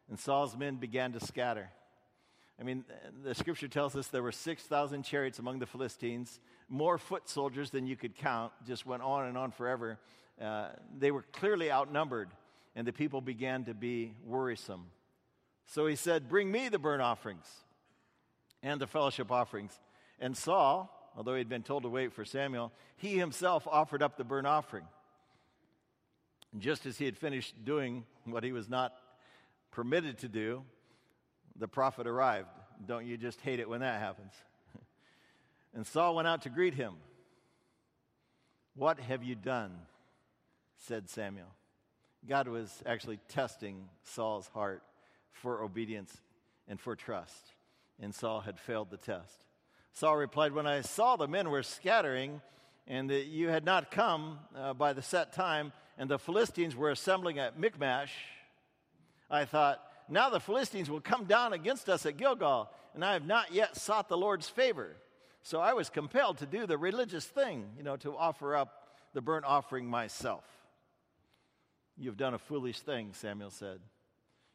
and 0.09 0.19
Saul's 0.19 0.55
men 0.55 0.75
began 0.75 1.13
to 1.13 1.19
scatter. 1.19 1.69
I 2.59 2.63
mean, 2.63 2.85
the 3.23 3.35
scripture 3.35 3.67
tells 3.67 3.95
us 3.95 4.07
there 4.07 4.23
were 4.23 4.31
6,000 4.31 5.03
chariots 5.03 5.39
among 5.39 5.59
the 5.59 5.65
Philistines, 5.65 6.39
more 6.69 6.97
foot 6.97 7.27
soldiers 7.27 7.69
than 7.69 7.85
you 7.85 7.95
could 7.95 8.15
count, 8.15 8.53
just 8.65 8.85
went 8.85 9.03
on 9.03 9.25
and 9.25 9.37
on 9.37 9.51
forever. 9.51 9.97
Uh, 10.39 10.69
they 10.97 11.11
were 11.11 11.23
clearly 11.33 11.71
outnumbered, 11.71 12.29
and 12.75 12.87
the 12.87 12.93
people 12.93 13.19
began 13.19 13.65
to 13.65 13.73
be 13.73 14.13
worrisome. 14.25 14.85
So 15.65 15.87
he 15.87 15.95
said, 15.95 16.29
Bring 16.29 16.51
me 16.51 16.69
the 16.69 16.79
burnt 16.79 17.01
offerings 17.01 17.47
and 18.61 18.79
the 18.79 18.87
fellowship 18.87 19.31
offerings. 19.31 19.77
And 20.19 20.35
Saul, 20.35 20.91
although 21.15 21.33
he 21.33 21.39
had 21.39 21.49
been 21.49 21.63
told 21.63 21.83
to 21.83 21.89
wait 21.89 22.13
for 22.13 22.25
Samuel, 22.25 22.71
he 22.97 23.17
himself 23.17 23.67
offered 23.67 24.01
up 24.01 24.17
the 24.17 24.23
burnt 24.23 24.47
offering. 24.47 24.85
And 26.53 26.61
just 26.61 26.85
as 26.85 26.97
he 26.97 27.05
had 27.05 27.17
finished 27.17 27.53
doing 27.65 28.05
what 28.23 28.43
he 28.43 28.51
was 28.51 28.69
not 28.69 28.93
permitted 29.71 30.19
to 30.19 30.29
do, 30.29 30.63
the 31.57 31.67
prophet 31.67 32.07
arrived. 32.07 32.47
Don't 32.85 33.05
you 33.05 33.17
just 33.17 33.41
hate 33.41 33.59
it 33.59 33.69
when 33.69 33.81
that 33.81 33.99
happens? 33.99 34.33
and 35.73 35.85
Saul 35.85 36.15
went 36.15 36.27
out 36.27 36.43
to 36.43 36.49
greet 36.49 36.73
him. 36.73 36.93
What 38.75 38.99
have 38.99 39.23
you 39.23 39.35
done? 39.35 39.71
said 40.77 41.09
Samuel. 41.09 41.47
God 42.27 42.47
was 42.47 42.83
actually 42.85 43.19
testing 43.29 43.89
Saul's 44.03 44.47
heart 44.49 44.83
for 45.31 45.61
obedience 45.63 46.15
and 46.67 46.79
for 46.79 46.95
trust. 46.95 47.53
And 47.99 48.13
Saul 48.13 48.41
had 48.41 48.59
failed 48.59 48.89
the 48.89 48.97
test. 48.97 49.45
Saul 49.95 50.17
replied, 50.17 50.51
When 50.51 50.67
I 50.67 50.81
saw 50.81 51.15
the 51.15 51.27
men 51.27 51.49
were 51.49 51.63
scattering, 51.63 52.41
and 52.85 53.09
that 53.09 53.27
you 53.27 53.47
had 53.47 53.63
not 53.63 53.91
come 53.91 54.39
uh, 54.53 54.73
by 54.73 54.91
the 54.91 55.01
set 55.01 55.31
time, 55.31 55.71
and 55.97 56.09
the 56.09 56.19
Philistines 56.19 56.75
were 56.75 56.91
assembling 56.91 57.39
at 57.39 57.57
Michmash, 57.57 58.11
I 59.31 59.45
thought, 59.45 59.81
Now 60.09 60.29
the 60.29 60.41
Philistines 60.41 60.89
will 60.89 60.99
come 60.99 61.23
down 61.23 61.53
against 61.53 61.87
us 61.87 62.05
at 62.05 62.17
Gilgal, 62.17 62.69
and 62.93 63.05
I 63.05 63.13
have 63.13 63.25
not 63.25 63.53
yet 63.53 63.77
sought 63.77 64.09
the 64.09 64.17
Lord's 64.17 64.49
favor. 64.49 64.97
So 65.43 65.61
I 65.61 65.71
was 65.71 65.89
compelled 65.89 66.39
to 66.39 66.45
do 66.45 66.67
the 66.67 66.77
religious 66.77 67.23
thing, 67.23 67.65
you 67.77 67.83
know, 67.83 67.95
to 67.97 68.17
offer 68.17 68.53
up 68.53 68.89
the 69.13 69.21
burnt 69.21 69.45
offering 69.45 69.85
myself. 69.85 70.43
You've 71.97 72.17
done 72.17 72.33
a 72.33 72.37
foolish 72.39 72.81
thing, 72.81 73.11
Samuel 73.13 73.49
said. 73.49 73.79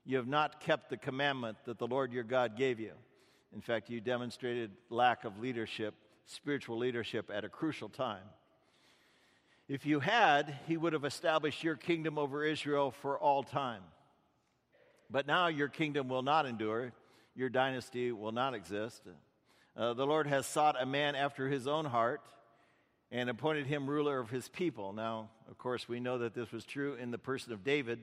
You 0.05 0.19
have 0.19 0.29
not 0.29 0.61
kept 0.61 0.91
the 0.91 0.99
commandment 0.99 1.57
that 1.65 1.79
the 1.79 1.87
Lord 1.87 2.13
your 2.13 2.25
God 2.25 2.59
gave 2.59 2.79
you. 2.79 2.93
In 3.55 3.61
fact, 3.61 3.91
you 3.91 4.01
demonstrated 4.01 4.71
lack 4.91 5.25
of 5.25 5.39
leadership, 5.39 5.95
spiritual 6.27 6.79
leadership, 6.79 7.31
at 7.33 7.45
a 7.45 7.49
crucial 7.49 7.89
time. 7.89 8.23
If 9.69 9.87
you 9.87 10.01
had, 10.01 10.57
he 10.67 10.77
would 10.77 10.93
have 10.93 11.05
established 11.05 11.63
your 11.63 11.77
kingdom 11.77 12.19
over 12.19 12.45
Israel 12.45 12.91
for 12.91 13.19
all 13.19 13.43
time. 13.43 13.83
But 15.11 15.27
now 15.27 15.49
your 15.49 15.69
kingdom 15.69 16.09
will 16.09 16.23
not 16.23 16.47
endure, 16.47 16.93
your 17.35 17.49
dynasty 17.49 18.13
will 18.13 18.33
not 18.33 18.55
exist. 18.55 19.03
Uh, 19.77 19.95
the 19.95 20.07
Lord 20.07 20.27
has 20.27 20.47
sought 20.47 20.81
a 20.81 20.87
man 20.87 21.15
after 21.15 21.49
his 21.49 21.67
own 21.67 21.85
heart 21.85 22.21
and 23.13 23.29
appointed 23.29 23.67
him 23.67 23.89
ruler 23.89 24.19
of 24.19 24.31
his 24.31 24.49
people. 24.49 24.93
Now, 24.93 25.31
of 25.49 25.59
course, 25.59 25.89
we 25.89 25.99
know 25.99 26.19
that 26.19 26.35
this 26.35 26.53
was 26.53 26.65
true 26.65 26.95
in 26.95 27.11
the 27.11 27.19
person 27.19 27.53
of 27.53 27.65
David. 27.65 28.01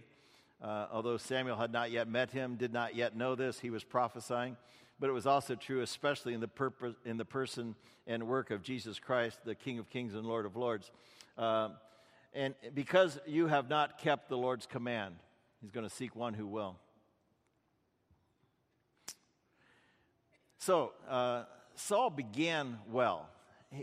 Uh, 0.62 0.88
although 0.92 1.18
Samuel 1.18 1.56
had 1.56 1.72
not 1.72 1.92
yet 1.92 2.08
met 2.08 2.32
him, 2.32 2.56
did 2.56 2.74
not 2.74 2.96
yet 2.96 3.16
know 3.16 3.36
this, 3.36 3.60
he 3.60 3.70
was 3.70 3.84
prophesying. 3.84 4.58
But 5.00 5.10
it 5.10 5.14
was 5.14 5.28
also 5.28 5.56
true, 5.56 5.82
especially 5.82 6.34
in 6.34 6.40
the, 6.40 6.48
purpose, 6.48 6.96
in 7.06 7.18
the 7.18 7.26
person 7.26 7.76
and 8.08 8.28
work 8.28 8.50
of 8.50 8.64
Jesus 8.64 9.00
Christ, 9.00 9.40
the 9.46 9.56
King 9.56 9.80
of 9.80 9.90
Kings 9.90 10.16
and 10.16 10.26
Lord 10.26 10.46
of 10.46 10.56
Lords. 10.56 10.92
Uh, 11.38 11.70
and 12.34 12.56
because 12.74 13.20
you 13.26 13.48
have 13.48 13.70
not 13.70 14.00
kept 14.00 14.30
the 14.30 14.38
Lord's 14.38 14.66
command, 14.66 15.16
he's 15.62 15.72
going 15.72 15.88
to 15.88 15.94
seek 15.94 16.16
one 16.16 16.34
who 16.34 16.48
will. 16.48 16.78
So, 20.58 20.94
uh, 21.08 21.44
Saul 21.76 22.10
began 22.10 22.80
well. 22.92 23.30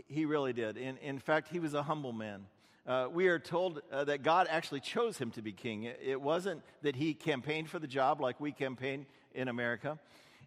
He, 0.07 0.25
really 0.25 0.51
did. 0.51 0.77
In, 0.77 0.97
in 0.97 1.19
fact, 1.19 1.47
he 1.47 1.59
was 1.59 1.73
a 1.73 1.83
humble 1.83 2.11
man. 2.11 2.45
Uh, 2.85 3.07
we 3.11 3.27
are 3.27 3.39
told 3.39 3.81
uh, 3.91 4.03
that 4.03 4.21
God 4.21 4.47
actually 4.49 4.81
chose 4.81 5.17
him 5.17 5.31
to 5.31 5.41
be 5.41 5.51
king. 5.51 5.83
It, 5.83 5.99
it, 6.03 6.21
wasn't 6.21 6.61
that 6.81 6.95
he 6.95 7.13
campaigned 7.13 7.69
for 7.69 7.79
the 7.79 7.87
job 7.87 8.21
like 8.21 8.39
we 8.39 8.51
campaign 8.51 9.05
in 9.33 9.47
America. 9.47 9.97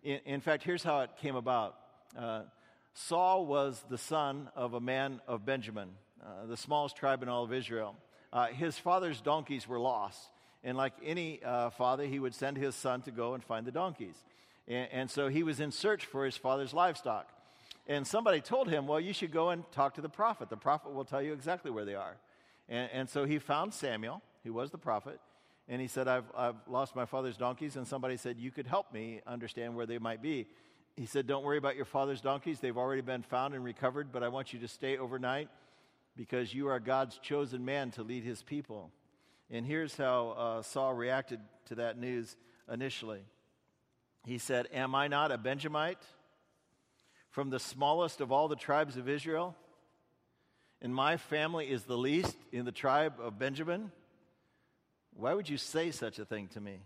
In, 0.02 0.20
in 0.24 0.40
fact, 0.40 0.62
here's 0.62 0.82
how 0.82 1.00
it 1.00 1.10
came 1.20 1.36
about 1.36 1.76
uh, 2.16 2.42
Saul 2.94 3.46
was 3.46 3.82
the 3.88 3.98
son 3.98 4.48
of 4.56 4.74
a 4.74 4.80
man 4.80 5.20
of 5.26 5.44
Benjamin, 5.44 5.90
uh, 6.22 6.46
the 6.46 6.56
smallest 6.56 6.96
tribe 6.96 7.22
in 7.22 7.28
all 7.28 7.44
of 7.44 7.52
Israel. 7.52 7.96
Uh, 8.32 8.48
his 8.48 8.76
father's 8.76 9.20
donkeys 9.20 9.68
were 9.68 9.78
lost. 9.78 10.20
And 10.64 10.76
like 10.76 10.92
any 11.04 11.40
uh, 11.42 11.70
father, 11.70 12.04
he 12.04 12.18
would 12.18 12.34
send 12.34 12.56
his 12.56 12.74
son 12.74 13.02
to 13.02 13.10
go 13.10 13.34
and 13.34 13.44
find 13.44 13.64
the 13.66 13.70
donkeys. 13.70 14.16
And, 14.66 14.88
and 14.90 15.10
so 15.10 15.28
he 15.28 15.42
was 15.42 15.60
in 15.60 15.70
search 15.70 16.04
for 16.04 16.24
his 16.24 16.36
father's 16.36 16.74
livestock. 16.74 17.28
And 17.86 18.06
somebody 18.06 18.40
told 18.40 18.68
him, 18.68 18.86
Well, 18.86 19.00
you 19.00 19.12
should 19.12 19.32
go 19.32 19.50
and 19.50 19.64
talk 19.72 19.94
to 19.94 20.00
the 20.00 20.08
prophet. 20.08 20.50
The 20.50 20.56
prophet 20.56 20.92
will 20.92 21.04
tell 21.04 21.22
you 21.22 21.32
exactly 21.32 21.70
where 21.70 21.84
they 21.84 21.94
are. 21.94 22.16
And, 22.68 22.90
and 22.92 23.08
so 23.08 23.24
he 23.24 23.38
found 23.38 23.72
Samuel, 23.72 24.20
who 24.44 24.52
was 24.52 24.70
the 24.70 24.78
prophet, 24.78 25.20
and 25.68 25.80
he 25.80 25.86
said, 25.86 26.08
I've, 26.08 26.24
I've 26.36 26.56
lost 26.66 26.96
my 26.96 27.04
father's 27.04 27.36
donkeys. 27.36 27.76
And 27.76 27.86
somebody 27.86 28.16
said, 28.16 28.38
You 28.38 28.50
could 28.50 28.66
help 28.66 28.92
me 28.92 29.20
understand 29.26 29.74
where 29.76 29.86
they 29.86 29.98
might 29.98 30.22
be. 30.22 30.46
He 30.96 31.06
said, 31.06 31.26
Don't 31.26 31.44
worry 31.44 31.58
about 31.58 31.76
your 31.76 31.84
father's 31.84 32.20
donkeys. 32.20 32.60
They've 32.60 32.76
already 32.76 33.02
been 33.02 33.22
found 33.22 33.54
and 33.54 33.62
recovered, 33.62 34.10
but 34.12 34.22
I 34.22 34.28
want 34.28 34.52
you 34.52 34.58
to 34.60 34.68
stay 34.68 34.96
overnight 34.96 35.48
because 36.16 36.52
you 36.52 36.68
are 36.68 36.80
God's 36.80 37.18
chosen 37.18 37.64
man 37.64 37.90
to 37.92 38.02
lead 38.02 38.24
his 38.24 38.42
people. 38.42 38.90
And 39.50 39.64
here's 39.64 39.96
how 39.96 40.30
uh, 40.30 40.62
Saul 40.62 40.94
reacted 40.94 41.40
to 41.66 41.76
that 41.76 41.98
news 41.98 42.36
initially. 42.72 43.20
He 44.24 44.38
said, 44.38 44.68
Am 44.72 44.94
I 44.94 45.08
not 45.08 45.32
a 45.32 45.38
Benjamite 45.38 46.02
from 47.30 47.50
the 47.50 47.60
smallest 47.60 48.20
of 48.20 48.32
all 48.32 48.48
the 48.48 48.56
tribes 48.56 48.96
of 48.96 49.08
Israel? 49.08 49.54
and 50.80 50.94
my 50.94 51.16
family 51.16 51.66
is 51.66 51.84
the 51.84 51.96
least 51.96 52.36
in 52.52 52.64
the 52.64 52.72
tribe 52.72 53.14
of 53.20 53.38
Benjamin, 53.38 53.90
why 55.18 55.34
would 55.34 55.48
you 55.48 55.58
say 55.58 55.90
such 55.90 56.20
a 56.20 56.24
thing 56.24 56.46
to 56.48 56.60
me? 56.60 56.78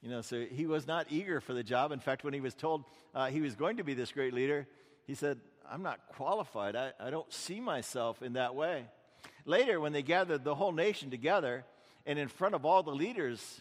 You 0.00 0.10
know, 0.10 0.20
so 0.20 0.44
he 0.44 0.66
was 0.66 0.86
not 0.86 1.06
eager 1.10 1.40
for 1.40 1.54
the 1.54 1.64
job. 1.64 1.90
In 1.90 1.98
fact, 1.98 2.22
when 2.24 2.34
he 2.34 2.40
was 2.40 2.54
told 2.54 2.84
uh, 3.14 3.26
he 3.26 3.40
was 3.40 3.56
going 3.56 3.76
to 3.78 3.84
be 3.84 3.94
this 3.94 4.12
great 4.12 4.32
leader, 4.32 4.66
he 5.06 5.14
said, 5.14 5.40
I'm 5.70 5.82
not 5.82 6.00
qualified. 6.14 6.76
I, 6.76 6.92
I 7.00 7.10
don't 7.10 7.30
see 7.32 7.60
myself 7.60 8.22
in 8.22 8.34
that 8.34 8.54
way. 8.54 8.84
Later, 9.44 9.80
when 9.80 9.92
they 9.92 10.02
gathered 10.02 10.44
the 10.44 10.54
whole 10.54 10.72
nation 10.72 11.10
together, 11.10 11.64
and 12.06 12.18
in 12.18 12.28
front 12.28 12.54
of 12.54 12.64
all 12.64 12.82
the 12.84 12.92
leaders, 12.92 13.60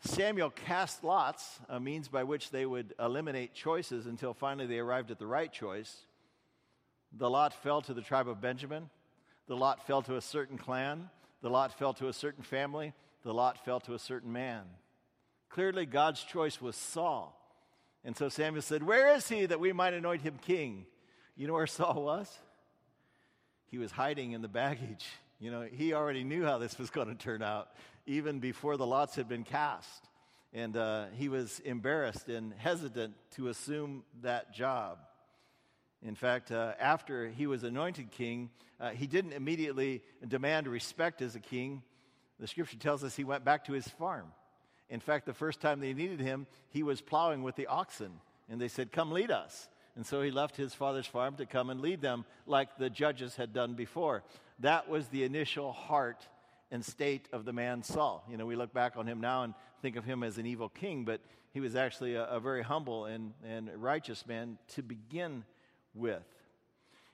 Samuel 0.00 0.50
cast 0.50 1.02
lots, 1.02 1.60
a 1.68 1.80
means 1.80 2.08
by 2.08 2.24
which 2.24 2.50
they 2.50 2.66
would 2.66 2.94
eliminate 3.00 3.54
choices 3.54 4.06
until 4.06 4.34
finally 4.34 4.66
they 4.66 4.78
arrived 4.78 5.10
at 5.10 5.18
the 5.18 5.26
right 5.26 5.52
choice. 5.52 5.96
The 7.12 7.28
lot 7.28 7.54
fell 7.62 7.80
to 7.82 7.94
the 7.94 8.02
tribe 8.02 8.28
of 8.28 8.40
Benjamin. 8.40 8.90
The 9.46 9.56
lot 9.56 9.86
fell 9.86 10.02
to 10.02 10.16
a 10.16 10.20
certain 10.20 10.58
clan. 10.58 11.08
The 11.42 11.50
lot 11.50 11.78
fell 11.78 11.94
to 11.94 12.08
a 12.08 12.12
certain 12.12 12.42
family. 12.42 12.92
The 13.24 13.34
lot 13.34 13.64
fell 13.64 13.80
to 13.80 13.94
a 13.94 13.98
certain 13.98 14.32
man. 14.32 14.62
Clearly, 15.50 15.86
God's 15.86 16.22
choice 16.22 16.60
was 16.60 16.76
Saul. 16.76 17.34
And 18.04 18.16
so 18.16 18.28
Samuel 18.28 18.62
said, 18.62 18.82
Where 18.82 19.14
is 19.14 19.28
he 19.28 19.46
that 19.46 19.60
we 19.60 19.72
might 19.72 19.94
anoint 19.94 20.22
him 20.22 20.38
king? 20.40 20.86
You 21.36 21.46
know 21.46 21.54
where 21.54 21.66
Saul 21.66 22.02
was? 22.04 22.38
He 23.70 23.78
was 23.78 23.90
hiding 23.90 24.32
in 24.32 24.42
the 24.42 24.48
baggage 24.48 25.06
You 25.40 25.50
know, 25.50 25.62
he 25.70 25.92
already 25.92 26.24
knew 26.24 26.44
how 26.44 26.58
this 26.58 26.78
was 26.78 26.90
going 26.90 27.08
to 27.08 27.14
turn 27.14 27.42
out 27.42 27.68
even 28.06 28.40
before 28.40 28.76
the 28.76 28.86
lots 28.86 29.14
had 29.14 29.28
been 29.28 29.44
cast. 29.44 30.08
And 30.52 30.76
uh, 30.76 31.06
he 31.14 31.28
was 31.28 31.60
embarrassed 31.60 32.28
and 32.28 32.52
hesitant 32.54 33.14
to 33.36 33.48
assume 33.48 34.02
that 34.22 34.52
job. 34.52 34.98
In 36.02 36.14
fact, 36.14 36.52
uh, 36.52 36.74
after 36.78 37.28
he 37.28 37.46
was 37.46 37.64
anointed 37.64 38.10
king, 38.10 38.50
uh, 38.80 38.90
he 38.90 39.06
didn't 39.06 39.32
immediately 39.32 40.02
demand 40.26 40.68
respect 40.68 41.22
as 41.22 41.34
a 41.34 41.40
king. 41.40 41.82
The 42.38 42.46
scripture 42.46 42.76
tells 42.76 43.02
us 43.02 43.16
he 43.16 43.24
went 43.24 43.44
back 43.44 43.64
to 43.64 43.72
his 43.72 43.88
farm. 43.88 44.32
In 44.88 45.00
fact, 45.00 45.26
the 45.26 45.34
first 45.34 45.60
time 45.60 45.80
they 45.80 45.92
needed 45.92 46.20
him, 46.20 46.46
he 46.70 46.82
was 46.82 47.00
plowing 47.00 47.42
with 47.42 47.56
the 47.56 47.66
oxen. 47.66 48.12
And 48.48 48.60
they 48.60 48.68
said, 48.68 48.92
Come 48.92 49.10
lead 49.10 49.30
us. 49.30 49.68
And 49.96 50.06
so 50.06 50.22
he 50.22 50.30
left 50.30 50.56
his 50.56 50.72
father's 50.72 51.06
farm 51.06 51.34
to 51.36 51.46
come 51.46 51.70
and 51.70 51.80
lead 51.80 52.00
them 52.00 52.24
like 52.46 52.78
the 52.78 52.88
judges 52.88 53.34
had 53.34 53.52
done 53.52 53.74
before. 53.74 54.22
That 54.60 54.88
was 54.88 55.08
the 55.08 55.24
initial 55.24 55.72
heart 55.72 56.26
and 56.70 56.84
state 56.84 57.28
of 57.32 57.44
the 57.44 57.52
man 57.52 57.82
Saul. 57.82 58.24
You 58.30 58.36
know, 58.36 58.46
we 58.46 58.54
look 58.54 58.72
back 58.72 58.96
on 58.96 59.06
him 59.06 59.20
now 59.20 59.42
and 59.42 59.54
think 59.82 59.96
of 59.96 60.04
him 60.04 60.22
as 60.22 60.38
an 60.38 60.46
evil 60.46 60.68
king, 60.68 61.04
but 61.04 61.20
he 61.52 61.58
was 61.58 61.74
actually 61.74 62.14
a, 62.14 62.24
a 62.26 62.40
very 62.40 62.62
humble 62.62 63.06
and, 63.06 63.32
and 63.44 63.70
righteous 63.76 64.26
man 64.26 64.58
to 64.74 64.82
begin 64.82 65.44
with. 65.98 66.22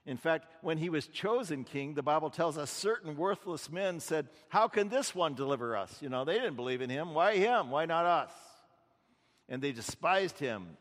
In 0.06 0.18
fact, 0.18 0.46
when 0.60 0.76
he 0.76 0.90
was 0.90 1.06
chosen 1.06 1.64
king, 1.64 1.94
the 1.94 2.02
Bible 2.02 2.28
tells 2.28 2.58
us 2.58 2.70
certain 2.70 3.16
worthless 3.16 3.70
men 3.70 4.00
said, 4.00 4.28
How 4.48 4.68
can 4.68 4.88
this 4.88 5.14
one 5.14 5.34
deliver 5.34 5.76
us? 5.76 5.96
You 6.02 6.10
know, 6.10 6.24
they 6.24 6.34
didn't 6.34 6.56
believe 6.56 6.82
in 6.82 6.90
him. 6.90 7.14
Why 7.14 7.36
him? 7.36 7.70
Why 7.70 7.86
not 7.86 8.04
us? 8.04 8.32
And 9.48 9.62
they 9.62 9.72
despised 9.72 10.38
him, 10.38 10.76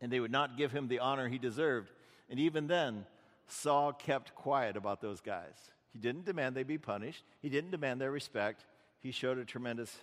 and 0.00 0.10
they 0.10 0.20
would 0.20 0.30
not 0.30 0.56
give 0.56 0.72
him 0.72 0.88
the 0.88 1.00
honor 1.00 1.28
he 1.28 1.38
deserved. 1.38 1.90
And 2.30 2.40
even 2.40 2.66
then, 2.66 3.04
Saul 3.48 3.92
kept 3.92 4.34
quiet 4.34 4.76
about 4.76 5.02
those 5.02 5.20
guys. 5.20 5.54
He 5.92 5.98
didn't 5.98 6.24
demand 6.24 6.56
they 6.56 6.62
be 6.62 6.78
punished, 6.78 7.22
he 7.42 7.50
didn't 7.50 7.70
demand 7.70 8.00
their 8.00 8.10
respect. 8.10 8.64
He 9.00 9.10
showed 9.10 9.36
a 9.36 9.44
tremendous 9.44 9.94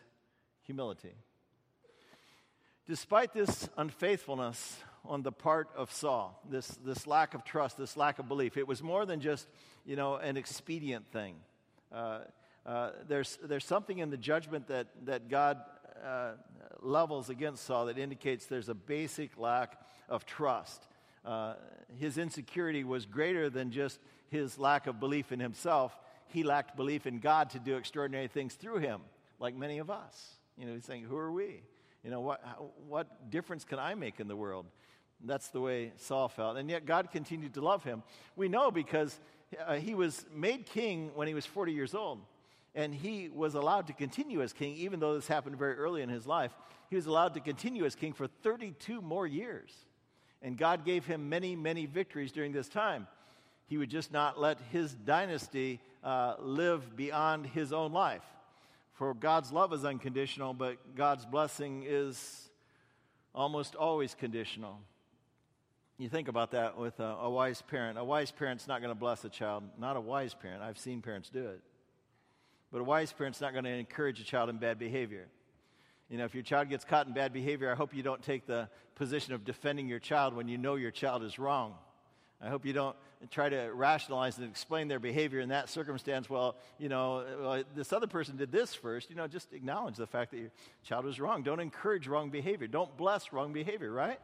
humility. 0.61 1.15
Despite 2.85 3.33
this 3.33 3.67
unfaithfulness 3.75 4.77
on 5.11 5.23
the 5.23 5.31
part 5.31 5.67
of 5.75 5.91
Saul, 5.91 6.41
this, 6.49 6.67
this 6.85 7.05
lack 7.05 7.33
of 7.33 7.43
trust, 7.43 7.77
this 7.77 7.97
lack 7.97 8.17
of 8.17 8.29
belief, 8.29 8.55
it 8.55 8.65
was 8.65 8.81
more 8.81 9.05
than 9.05 9.19
just, 9.19 9.45
you 9.85 9.97
know, 9.97 10.15
an 10.15 10.37
expedient 10.37 11.05
thing. 11.11 11.35
Uh, 11.91 12.19
uh, 12.65 12.91
there's, 13.09 13.37
there's 13.43 13.65
something 13.65 13.99
in 13.99 14.09
the 14.09 14.15
judgment 14.15 14.69
that, 14.69 14.87
that 15.03 15.27
God 15.27 15.57
uh, 16.01 16.31
levels 16.81 17.29
against 17.29 17.65
Saul 17.65 17.87
that 17.87 17.97
indicates 17.97 18.45
there's 18.45 18.69
a 18.69 18.73
basic 18.73 19.37
lack 19.37 19.77
of 20.07 20.25
trust. 20.25 20.87
Uh, 21.25 21.55
his 21.99 22.17
insecurity 22.17 22.85
was 22.85 23.05
greater 23.05 23.49
than 23.49 23.69
just 23.69 23.99
his 24.29 24.57
lack 24.57 24.87
of 24.87 25.01
belief 25.01 25.33
in 25.33 25.41
himself. 25.41 25.93
He 26.29 26.43
lacked 26.43 26.77
belief 26.77 27.05
in 27.05 27.19
God 27.19 27.49
to 27.49 27.59
do 27.59 27.75
extraordinary 27.75 28.29
things 28.29 28.53
through 28.53 28.77
him, 28.77 29.01
like 29.39 29.57
many 29.57 29.79
of 29.79 29.89
us. 29.89 30.37
You 30.57 30.67
know, 30.67 30.73
he's 30.73 30.85
saying, 30.85 31.03
Who 31.03 31.17
are 31.17 31.31
we? 31.33 31.63
You 32.01 32.09
know, 32.09 32.21
what, 32.21 32.41
what 32.87 33.29
difference 33.29 33.63
can 33.65 33.77
I 33.77 33.93
make 33.93 34.21
in 34.21 34.27
the 34.27 34.35
world? 34.35 34.65
That's 35.23 35.49
the 35.49 35.61
way 35.61 35.93
Saul 35.97 36.27
felt. 36.29 36.57
And 36.57 36.69
yet 36.69 36.85
God 36.85 37.11
continued 37.11 37.53
to 37.55 37.61
love 37.61 37.83
him. 37.83 38.03
We 38.35 38.49
know 38.49 38.71
because 38.71 39.19
uh, 39.65 39.75
he 39.75 39.93
was 39.93 40.25
made 40.33 40.65
king 40.65 41.11
when 41.15 41.27
he 41.27 41.33
was 41.33 41.45
40 41.45 41.73
years 41.73 41.93
old. 41.93 42.19
And 42.73 42.95
he 42.95 43.29
was 43.29 43.55
allowed 43.55 43.87
to 43.87 43.93
continue 43.93 44.41
as 44.41 44.53
king, 44.53 44.75
even 44.75 44.99
though 44.99 45.15
this 45.15 45.27
happened 45.27 45.57
very 45.57 45.75
early 45.75 46.01
in 46.01 46.09
his 46.09 46.25
life. 46.25 46.51
He 46.89 46.95
was 46.95 47.05
allowed 47.05 47.33
to 47.33 47.41
continue 47.41 47.85
as 47.85 47.95
king 47.95 48.13
for 48.13 48.27
32 48.27 49.01
more 49.01 49.27
years. 49.27 49.71
And 50.41 50.57
God 50.57 50.85
gave 50.85 51.05
him 51.05 51.29
many, 51.29 51.55
many 51.55 51.85
victories 51.85 52.31
during 52.31 52.51
this 52.53 52.69
time. 52.69 53.07
He 53.67 53.77
would 53.77 53.89
just 53.89 54.11
not 54.11 54.39
let 54.39 54.59
his 54.71 54.93
dynasty 54.93 55.79
uh, 56.03 56.35
live 56.39 56.95
beyond 56.95 57.45
his 57.45 57.71
own 57.71 57.91
life. 57.91 58.23
For 58.93 59.13
God's 59.13 59.51
love 59.51 59.73
is 59.73 59.85
unconditional, 59.85 60.53
but 60.53 60.95
God's 60.95 61.25
blessing 61.25 61.83
is 61.87 62.49
almost 63.33 63.75
always 63.75 64.13
conditional. 64.13 64.79
You 66.01 66.09
think 66.09 66.29
about 66.29 66.49
that 66.51 66.79
with 66.79 66.99
a, 66.99 67.15
a 67.21 67.29
wise 67.29 67.61
parent. 67.61 67.99
A 67.99 68.03
wise 68.03 68.31
parent's 68.31 68.67
not 68.67 68.81
going 68.81 68.89
to 68.89 68.99
bless 68.99 69.23
a 69.23 69.29
child. 69.29 69.61
Not 69.77 69.97
a 69.97 70.01
wise 70.01 70.33
parent. 70.33 70.63
I've 70.63 70.79
seen 70.79 70.99
parents 70.99 71.29
do 71.29 71.45
it. 71.49 71.61
But 72.71 72.81
a 72.81 72.83
wise 72.83 73.13
parent's 73.13 73.39
not 73.39 73.53
going 73.53 73.65
to 73.65 73.69
encourage 73.69 74.19
a 74.19 74.23
child 74.23 74.49
in 74.49 74.57
bad 74.57 74.79
behavior. 74.79 75.27
You 76.09 76.17
know, 76.17 76.25
if 76.25 76.33
your 76.33 76.41
child 76.41 76.69
gets 76.69 76.85
caught 76.85 77.05
in 77.05 77.13
bad 77.13 77.33
behavior, 77.33 77.71
I 77.71 77.75
hope 77.75 77.93
you 77.93 78.01
don't 78.01 78.23
take 78.23 78.47
the 78.47 78.67
position 78.95 79.35
of 79.35 79.45
defending 79.45 79.87
your 79.87 79.99
child 79.99 80.33
when 80.33 80.47
you 80.47 80.57
know 80.57 80.73
your 80.73 80.89
child 80.89 81.21
is 81.21 81.37
wrong. 81.37 81.75
I 82.41 82.49
hope 82.49 82.65
you 82.65 82.73
don't 82.73 82.95
try 83.29 83.49
to 83.49 83.69
rationalize 83.71 84.39
and 84.39 84.49
explain 84.49 84.87
their 84.87 84.99
behavior 84.99 85.39
in 85.39 85.49
that 85.49 85.69
circumstance. 85.69 86.27
Well, 86.27 86.55
you 86.79 86.89
know, 86.89 87.23
well, 87.39 87.63
this 87.75 87.93
other 87.93 88.07
person 88.07 88.37
did 88.37 88.51
this 88.51 88.73
first. 88.73 89.11
You 89.11 89.17
know, 89.17 89.27
just 89.27 89.53
acknowledge 89.53 89.97
the 89.97 90.07
fact 90.07 90.31
that 90.31 90.37
your 90.39 90.51
child 90.83 91.05
was 91.05 91.19
wrong. 91.19 91.43
Don't 91.43 91.59
encourage 91.59 92.07
wrong 92.07 92.31
behavior. 92.31 92.65
Don't 92.65 92.97
bless 92.97 93.31
wrong 93.31 93.53
behavior, 93.53 93.91
right? 93.91 94.19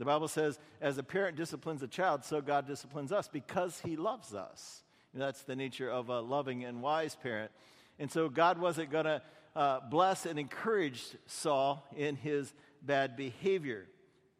The 0.00 0.06
Bible 0.06 0.28
says, 0.28 0.58
as 0.80 0.96
a 0.96 1.02
parent 1.02 1.36
disciplines 1.36 1.82
a 1.82 1.86
child, 1.86 2.24
so 2.24 2.40
God 2.40 2.66
disciplines 2.66 3.12
us 3.12 3.28
because 3.28 3.82
he 3.84 3.96
loves 3.96 4.34
us. 4.34 4.82
You 5.12 5.20
know, 5.20 5.26
that's 5.26 5.42
the 5.42 5.54
nature 5.54 5.90
of 5.90 6.08
a 6.08 6.20
loving 6.20 6.64
and 6.64 6.80
wise 6.80 7.14
parent. 7.22 7.50
And 7.98 8.10
so 8.10 8.30
God 8.30 8.58
wasn't 8.58 8.90
going 8.90 9.04
to 9.04 9.20
uh, 9.54 9.80
bless 9.90 10.24
and 10.24 10.38
encourage 10.38 11.04
Saul 11.26 11.86
in 11.94 12.16
his 12.16 12.54
bad 12.80 13.14
behavior. 13.14 13.88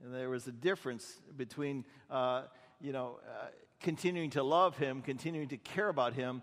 And 0.02 0.14
there 0.14 0.30
was 0.30 0.46
a 0.46 0.52
difference 0.52 1.20
between, 1.36 1.84
uh, 2.10 2.44
you 2.80 2.94
know, 2.94 3.18
uh, 3.28 3.48
continuing 3.82 4.30
to 4.30 4.42
love 4.42 4.78
him, 4.78 5.02
continuing 5.02 5.48
to 5.48 5.58
care 5.58 5.90
about 5.90 6.14
him, 6.14 6.40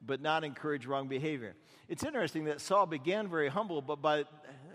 but 0.00 0.22
not 0.22 0.44
encourage 0.44 0.86
wrong 0.86 1.08
behavior. 1.08 1.56
It's 1.88 2.04
interesting 2.04 2.44
that 2.44 2.60
Saul 2.60 2.86
began 2.86 3.26
very 3.26 3.48
humble, 3.48 3.82
but 3.82 4.00
by 4.00 4.26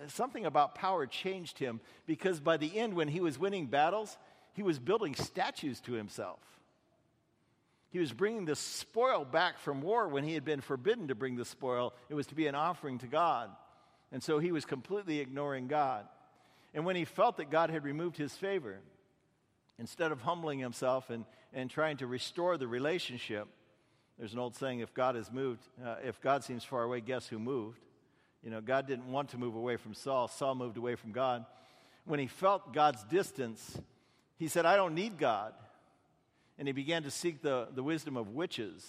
something 0.08 0.46
about 0.46 0.76
power 0.76 1.06
changed 1.06 1.60
him 1.60 1.80
because 2.06 2.40
by 2.40 2.58
the 2.58 2.78
end, 2.78 2.94
when 2.94 3.08
he 3.08 3.20
was 3.20 3.38
winning 3.38 3.68
battles, 3.68 4.18
he 4.54 4.64
was 4.64 4.80
building 4.80 5.16
statues 5.16 5.80
to 5.82 5.94
himself. 5.94 6.40
He 7.90 8.00
was 8.00 8.12
bringing 8.12 8.46
the 8.46 8.56
spoil 8.56 9.24
back 9.24 9.58
from 9.60 9.82
war 9.82 10.08
when 10.08 10.24
he 10.24 10.34
had 10.34 10.44
been 10.44 10.62
forbidden 10.62 11.08
to 11.08 11.16
bring 11.16 11.38
the 11.38 11.46
spoil. 11.46 11.94
It 12.10 12.14
was 12.14 12.28
to 12.28 12.36
be 12.36 12.48
an 12.48 12.56
offering 12.56 12.98
to 13.00 13.08
God. 13.08 13.50
And 14.12 14.22
so 14.22 14.40
he 14.40 14.52
was 14.52 14.66
completely 14.66 15.20
ignoring 15.20 15.68
God. 15.68 16.06
And 16.74 16.86
when 16.86 16.98
he 16.98 17.06
felt 17.06 17.38
that 17.38 17.50
God 17.50 17.70
had 17.70 17.86
removed 17.86 18.18
his 18.18 18.34
favor, 18.34 18.80
instead 19.80 20.12
of 20.12 20.22
humbling 20.22 20.60
himself 20.60 21.10
and, 21.10 21.26
and 21.54 21.70
trying 21.70 21.98
to 21.98 22.08
restore 22.08 22.58
the 22.58 22.68
relationship, 22.68 23.48
there's 24.18 24.34
an 24.34 24.40
old 24.40 24.56
saying 24.56 24.80
if 24.80 24.94
God 24.94 25.16
has 25.16 25.32
moved, 25.32 25.62
uh, 25.84 25.96
if 26.04 26.20
God 26.22 26.44
seems 26.44 26.64
far 26.64 26.84
away, 26.84 27.02
guess 27.02 27.28
who 27.28 27.40
moved? 27.40 27.85
You 28.46 28.52
know, 28.52 28.62
God 28.62 28.86
didn't 28.86 29.12
want 29.12 29.30
to 29.30 29.40
move 29.40 29.56
away 29.56 29.76
from 29.76 29.96
Saul. 29.96 30.28
Saul 30.28 30.54
moved 30.54 30.78
away 30.78 30.94
from 30.94 31.12
God. 31.12 31.46
When 32.06 32.20
he 32.20 32.28
felt 32.28 32.74
God's 32.74 33.04
distance, 33.06 33.76
he 34.38 34.48
said, 34.48 34.68
I 34.68 34.76
don't 34.76 34.94
need 34.94 35.18
God. 35.18 35.56
And 36.60 36.68
he 36.68 36.72
began 36.72 37.02
to 37.04 37.12
seek 37.12 37.42
the, 37.42 37.70
the 37.74 37.82
wisdom 37.82 38.16
of 38.16 38.30
witches 38.30 38.88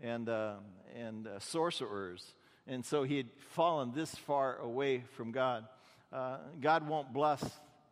and, 0.00 0.28
uh, 0.28 0.54
and 0.96 1.26
uh, 1.26 1.40
sorcerers. 1.40 2.34
And 2.68 2.84
so 2.84 3.02
he 3.02 3.16
had 3.16 3.26
fallen 3.50 3.92
this 3.94 4.14
far 4.14 4.58
away 4.58 5.02
from 5.16 5.32
God. 5.32 5.66
Uh, 6.12 6.36
God 6.60 6.86
won't 6.86 7.12
bless 7.12 7.44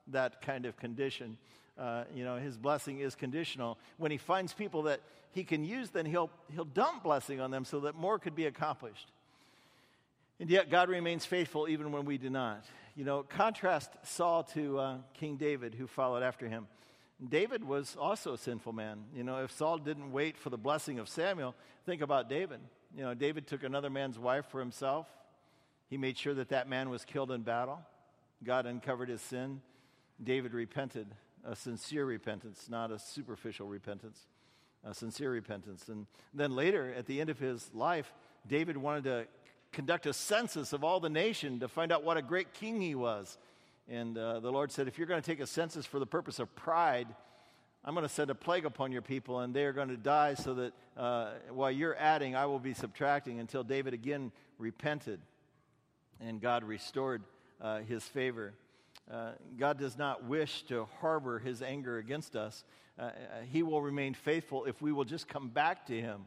that 0.07 0.41
kind 0.41 0.67
of 0.67 0.77
condition. 0.77 1.37
Uh, 1.77 2.05
you 2.15 2.23
know, 2.23 2.37
his 2.37 2.57
blessing 2.57 3.01
is 3.01 3.17
conditional. 3.17 3.77
When 3.97 4.13
he 4.13 4.19
finds 4.19 4.55
people 4.55 4.83
that 4.83 5.01
he 5.33 5.43
can 5.43 5.65
use, 5.65 5.91
then 5.91 6.07
he'll, 6.07 6.31
he'll 6.55 6.65
dump 6.65 7.03
blessing 7.03 7.41
on 7.41 7.51
them 7.51 7.65
so 7.65 7.81
that 7.81 7.97
more 7.97 8.21
could 8.21 8.37
be 8.37 8.47
accomplished. 8.47 9.11
And 10.41 10.49
yet, 10.49 10.71
God 10.71 10.89
remains 10.89 11.27
faithful 11.27 11.69
even 11.69 11.93
when 11.93 12.07
we 12.07 12.17
do 12.17 12.31
not. 12.31 12.65
You 12.97 13.05
know, 13.05 13.23
contrast 13.23 13.91
Saul 14.05 14.43
to 14.55 14.79
uh, 14.79 14.97
King 15.13 15.37
David, 15.37 15.75
who 15.75 15.87
followed 15.87 16.23
after 16.23 16.49
him. 16.49 16.67
David 17.29 17.63
was 17.63 17.95
also 18.01 18.33
a 18.33 18.39
sinful 18.39 18.73
man. 18.73 19.05
You 19.15 19.23
know, 19.23 19.45
if 19.45 19.53
Saul 19.53 19.77
didn't 19.77 20.13
wait 20.13 20.39
for 20.39 20.49
the 20.49 20.57
blessing 20.57 20.99
of 20.99 21.11
Samuel, 21.11 21.55
think 21.85 22.01
about 22.01 22.31
David. 22.31 22.61
You 22.97 23.03
know, 23.03 23.13
David 23.13 23.47
took 23.47 23.63
another 23.63 23.91
man's 23.91 24.19
wife 24.19 24.47
for 24.47 24.61
himself. 24.61 25.07
He 25.91 25.99
made 25.99 26.17
sure 26.17 26.33
that 26.33 26.49
that 26.49 26.69
man 26.69 26.89
was 26.89 27.05
killed 27.05 27.31
in 27.31 27.43
battle. 27.43 27.81
God 28.43 28.65
uncovered 28.65 29.11
his 29.11 29.21
sin. 29.21 29.61
David 30.23 30.55
repented, 30.55 31.09
a 31.45 31.55
sincere 31.55 32.07
repentance, 32.07 32.67
not 32.71 32.91
a 32.91 32.99
superficial 32.99 33.67
repentance, 33.67 34.27
a 34.85 34.95
sincere 34.95 35.31
repentance. 35.31 35.89
And 35.89 36.07
then 36.33 36.57
later, 36.57 36.95
at 36.97 37.05
the 37.05 37.21
end 37.21 37.29
of 37.29 37.39
his 37.39 37.71
life, 37.75 38.13
David 38.47 38.79
wanted 38.79 39.05
to 39.05 39.27
conduct 39.73 40.07
a 40.07 40.13
census 40.13 40.73
of 40.73 40.85
all 40.85 41.01
the 41.01 41.09
nation 41.09 41.61
to 41.61 41.69
find 41.69 41.93
out 41.93 42.05
what 42.05 42.17
a 42.17 42.23
great 42.23 42.53
king 42.55 42.81
he 42.81 42.95
was. 42.95 43.39
And 43.89 44.17
uh, 44.17 44.41
the 44.41 44.51
Lord 44.51 44.71
said, 44.73 44.89
If 44.89 44.99
you're 44.99 45.07
going 45.07 45.23
to 45.23 45.27
take 45.27 45.41
a 45.41 45.47
census 45.47 45.87
for 45.87 45.99
the 45.99 46.07
purpose 46.07 46.39
of 46.39 46.55
pride, 46.55 47.09
I'm 47.85 47.95
going 47.95 48.07
to 48.07 48.13
send 48.13 48.31
a 48.31 48.35
plague 48.35 48.67
upon 48.67 48.93
your 48.93 49.03
people, 49.03 49.41
and 49.41 49.55
they 49.55 49.65
are 49.65 49.73
going 49.73 49.89
to 49.89 49.97
die, 49.97 50.35
so 50.35 50.55
that 50.55 50.73
uh, 50.97 51.31
while 51.51 51.71
you're 51.71 51.97
adding, 51.97 52.37
I 52.37 52.47
will 52.47 52.59
be 52.59 52.75
subtracting 52.75 53.41
until 53.41 53.65
David 53.65 53.95
again 53.95 54.33
repented 54.59 55.21
and 56.21 56.41
God 56.41 56.65
restored 56.65 57.23
uh, 57.61 57.81
his 57.81 58.05
favor. 58.05 58.53
Uh, 59.11 59.33
God 59.59 59.79
does 59.79 59.97
not 59.97 60.25
wish 60.25 60.63
to 60.65 60.87
harbor 61.01 61.39
his 61.39 61.63
anger 61.63 61.99
against 61.99 62.37
us. 62.37 62.65
Uh, 62.99 63.03
uh, 63.03 63.11
he 63.51 63.63
will 63.63 63.81
remain 63.83 64.15
faithful 64.15 64.67
if 64.67 64.81
we 64.83 64.93
will 64.93 65.05
just 65.05 65.27
come 65.27 65.49
back 65.49 65.87
to 65.87 65.99
him 65.99 66.23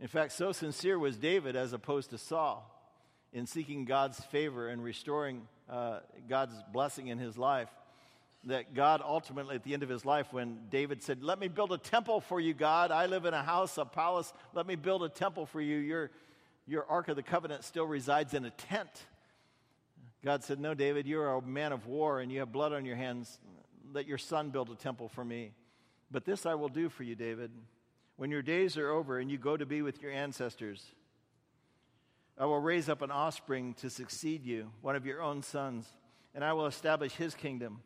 In 0.00 0.08
fact, 0.08 0.32
so 0.32 0.52
sincere 0.52 0.98
was 0.98 1.16
David 1.16 1.56
as 1.56 1.72
opposed 1.72 2.10
to 2.10 2.18
Saul 2.18 2.64
in 3.32 3.46
seeking 3.46 3.84
God's 3.84 4.18
favor 4.26 4.68
and 4.68 4.82
restoring 4.82 5.48
uh, 5.68 6.00
God's 6.28 6.54
blessing 6.72 7.08
in 7.08 7.18
his 7.18 7.36
life 7.36 7.68
that 8.44 8.74
God 8.74 9.02
ultimately, 9.04 9.56
at 9.56 9.64
the 9.64 9.74
end 9.74 9.82
of 9.82 9.88
his 9.88 10.04
life, 10.04 10.32
when 10.32 10.58
David 10.70 11.02
said, 11.02 11.22
Let 11.22 11.38
me 11.38 11.48
build 11.48 11.72
a 11.72 11.78
temple 11.78 12.20
for 12.20 12.40
you, 12.40 12.54
God. 12.54 12.90
I 12.90 13.06
live 13.06 13.24
in 13.24 13.34
a 13.34 13.42
house, 13.42 13.76
a 13.78 13.84
palace. 13.84 14.32
Let 14.54 14.66
me 14.66 14.76
build 14.76 15.02
a 15.02 15.08
temple 15.08 15.46
for 15.46 15.60
you. 15.60 15.76
Your, 15.78 16.10
your 16.66 16.86
Ark 16.88 17.08
of 17.08 17.16
the 17.16 17.22
Covenant 17.22 17.64
still 17.64 17.86
resides 17.86 18.34
in 18.34 18.44
a 18.44 18.50
tent. 18.50 18.90
God 20.24 20.44
said, 20.44 20.60
No, 20.60 20.74
David, 20.74 21.06
you're 21.06 21.34
a 21.34 21.42
man 21.42 21.72
of 21.72 21.86
war 21.86 22.20
and 22.20 22.30
you 22.30 22.40
have 22.40 22.52
blood 22.52 22.72
on 22.72 22.84
your 22.84 22.96
hands. 22.96 23.38
Let 23.92 24.06
your 24.06 24.18
son 24.18 24.50
build 24.50 24.70
a 24.70 24.76
temple 24.76 25.08
for 25.08 25.24
me. 25.24 25.52
But 26.10 26.24
this 26.24 26.46
I 26.46 26.54
will 26.54 26.68
do 26.68 26.88
for 26.88 27.02
you, 27.02 27.14
David. 27.14 27.50
When 28.18 28.32
your 28.32 28.42
days 28.42 28.76
are 28.76 28.90
over 28.90 29.20
and 29.20 29.30
you 29.30 29.38
go 29.38 29.56
to 29.56 29.64
be 29.64 29.80
with 29.80 30.02
your 30.02 30.10
ancestors, 30.10 30.84
I 32.36 32.46
will 32.46 32.58
raise 32.58 32.88
up 32.88 33.00
an 33.00 33.12
offspring 33.12 33.74
to 33.74 33.88
succeed 33.88 34.44
you, 34.44 34.72
one 34.82 34.96
of 34.96 35.06
your 35.06 35.22
own 35.22 35.40
sons, 35.40 35.86
and 36.34 36.44
I 36.44 36.52
will 36.52 36.66
establish 36.66 37.12
his 37.12 37.36
kingdom. 37.36 37.80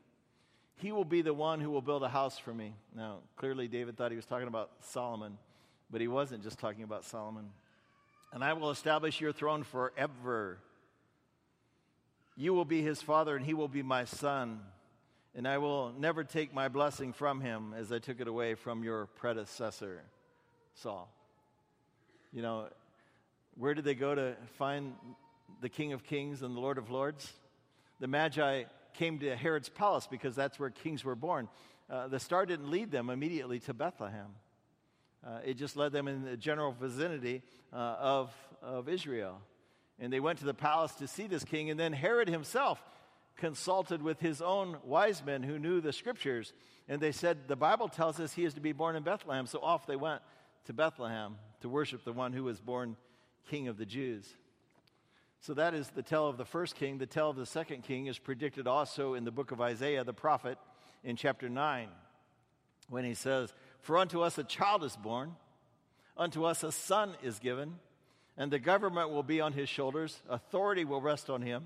He 0.77 0.91
will 0.91 1.05
be 1.05 1.21
the 1.21 1.35
one 1.35 1.61
who 1.61 1.71
will 1.71 1.83
build 1.83 2.03
a 2.03 2.09
house 2.09 2.39
for 2.39 2.55
me. 2.55 2.75
Now, 2.97 3.19
clearly, 3.37 3.69
David 3.69 3.99
thought 3.99 4.11
he 4.11 4.17
was 4.17 4.25
talking 4.25 4.49
about 4.49 4.71
Solomon, 4.81 5.37
but 5.91 6.01
he 6.01 6.09
wasn't 6.09 6.43
just 6.43 6.59
talking 6.59 6.83
about 6.83 7.05
Solomon. 7.05 7.51
And 8.33 8.43
I 8.43 8.55
will 8.55 8.71
establish 8.71 9.21
your 9.21 9.33
throne 9.33 9.65
forever. 9.65 10.61
You 12.37 12.55
will 12.55 12.65
be 12.65 12.81
his 12.81 13.03
father, 13.03 13.37
and 13.37 13.45
he 13.45 13.53
will 13.53 13.69
be 13.69 13.83
my 13.83 14.07
son. 14.07 14.61
And 15.35 15.47
I 15.47 15.59
will 15.59 15.93
never 15.99 16.25
take 16.25 16.55
my 16.55 16.69
blessing 16.69 17.13
from 17.13 17.43
him 17.43 17.75
as 17.77 17.93
I 17.93 17.99
took 17.99 18.19
it 18.19 18.29
away 18.29 18.55
from 18.55 18.83
your 18.83 19.07
predecessor, 19.07 20.01
Saul. 20.75 21.09
You 22.33 22.43
know, 22.43 22.69
where 23.57 23.75
did 23.75 23.85
they 23.85 23.95
go 23.95 24.15
to 24.15 24.35
find 24.59 24.95
the 25.61 25.69
King 25.69 25.93
of 25.93 26.05
Kings 26.05 26.43
and 26.43 26.57
the 26.57 26.61
Lord 26.61 26.79
of 26.79 26.91
Lords? 26.91 27.33
The 28.01 28.09
Magi 28.09 28.65
came 28.95 29.19
to 29.21 29.37
Herod's 29.37 29.69
palace 29.69 30.07
because 30.11 30.35
that's 30.35 30.59
where 30.59 30.71
kings 30.71 31.05
were 31.05 31.15
born. 31.15 31.49
Uh, 31.91 32.09
the 32.09 32.19
star 32.19 32.47
didn't 32.47 32.71
lead 32.71 32.91
them 32.91 33.11
immediately 33.11 33.61
to 33.61 33.75
Bethlehem. 33.75 34.29
Uh, 35.25 35.39
it 35.45 35.55
just 35.55 35.77
led 35.77 35.93
them 35.93 36.09
in 36.09 36.25
the 36.25 36.37
general 36.37 36.73
vicinity 36.73 37.43
uh, 37.73 37.77
of, 37.77 38.35
of 38.63 38.89
Israel. 38.89 39.41
And 40.01 40.13
they 40.13 40.21
went 40.21 40.39
to 40.41 40.45
the 40.45 40.55
palace 40.55 40.93
to 40.97 41.07
see 41.07 41.27
this 41.27 41.45
king, 41.45 41.71
and 41.71 41.79
then 41.79 41.93
Herod 41.93 42.29
himself 42.29 42.83
consulted 43.37 44.03
with 44.03 44.21
his 44.21 44.43
own 44.43 44.79
wise 44.85 45.23
men 45.25 45.43
who 45.43 45.59
knew 45.59 45.81
the 45.81 45.93
scriptures. 45.93 46.53
And 46.89 47.01
they 47.01 47.13
said, 47.13 47.47
The 47.47 47.57
Bible 47.57 47.89
tells 47.89 48.19
us 48.21 48.33
he 48.33 48.45
is 48.45 48.55
to 48.55 48.61
be 48.61 48.73
born 48.73 48.97
in 48.97 49.03
Bethlehem. 49.03 49.47
So 49.47 49.61
off 49.61 49.87
they 49.87 49.97
went 49.97 50.23
to 50.67 50.73
Bethlehem 50.73 51.37
to 51.61 51.69
worship 51.69 52.05
the 52.05 52.13
one 52.13 52.33
who 52.33 52.45
was 52.45 52.61
born 52.61 52.97
king 53.49 53.69
of 53.69 53.77
the 53.77 53.87
Jews. 53.87 54.35
So 55.41 55.55
that 55.55 55.75
is 55.75 55.89
the 55.89 56.03
tale 56.03 56.29
of 56.29 56.37
the 56.37 56.45
first 56.45 56.77
king. 56.77 56.99
The 56.99 57.07
tale 57.07 57.31
of 57.31 57.37
the 57.37 57.47
second 57.47 57.83
king 57.83 58.07
is 58.07 58.19
predicted 58.19 58.67
also 58.69 59.15
in 59.15 59.25
the 59.25 59.33
book 59.33 59.51
of 59.51 59.61
Isaiah 59.61 60.05
the 60.05 60.13
prophet 60.13 60.57
in 61.03 61.17
chapter 61.17 61.49
9 61.49 61.89
when 62.89 63.05
he 63.05 63.15
says, 63.15 63.53
For 63.81 63.99
unto 63.99 64.21
us 64.21 64.39
a 64.39 64.45
child 64.45 64.85
is 64.85 64.97
born, 64.97 65.35
unto 66.17 66.45
us 66.45 66.63
a 66.63 66.71
son 66.71 67.15
is 67.23 67.39
given, 67.39 67.77
and 68.37 68.53
the 68.53 68.59
government 68.59 69.11
will 69.11 69.23
be 69.23 69.41
on 69.41 69.53
his 69.53 69.69
shoulders, 69.69 70.23
authority 70.29 70.85
will 70.85 71.01
rest 71.01 71.29
on 71.29 71.43
him, 71.43 71.65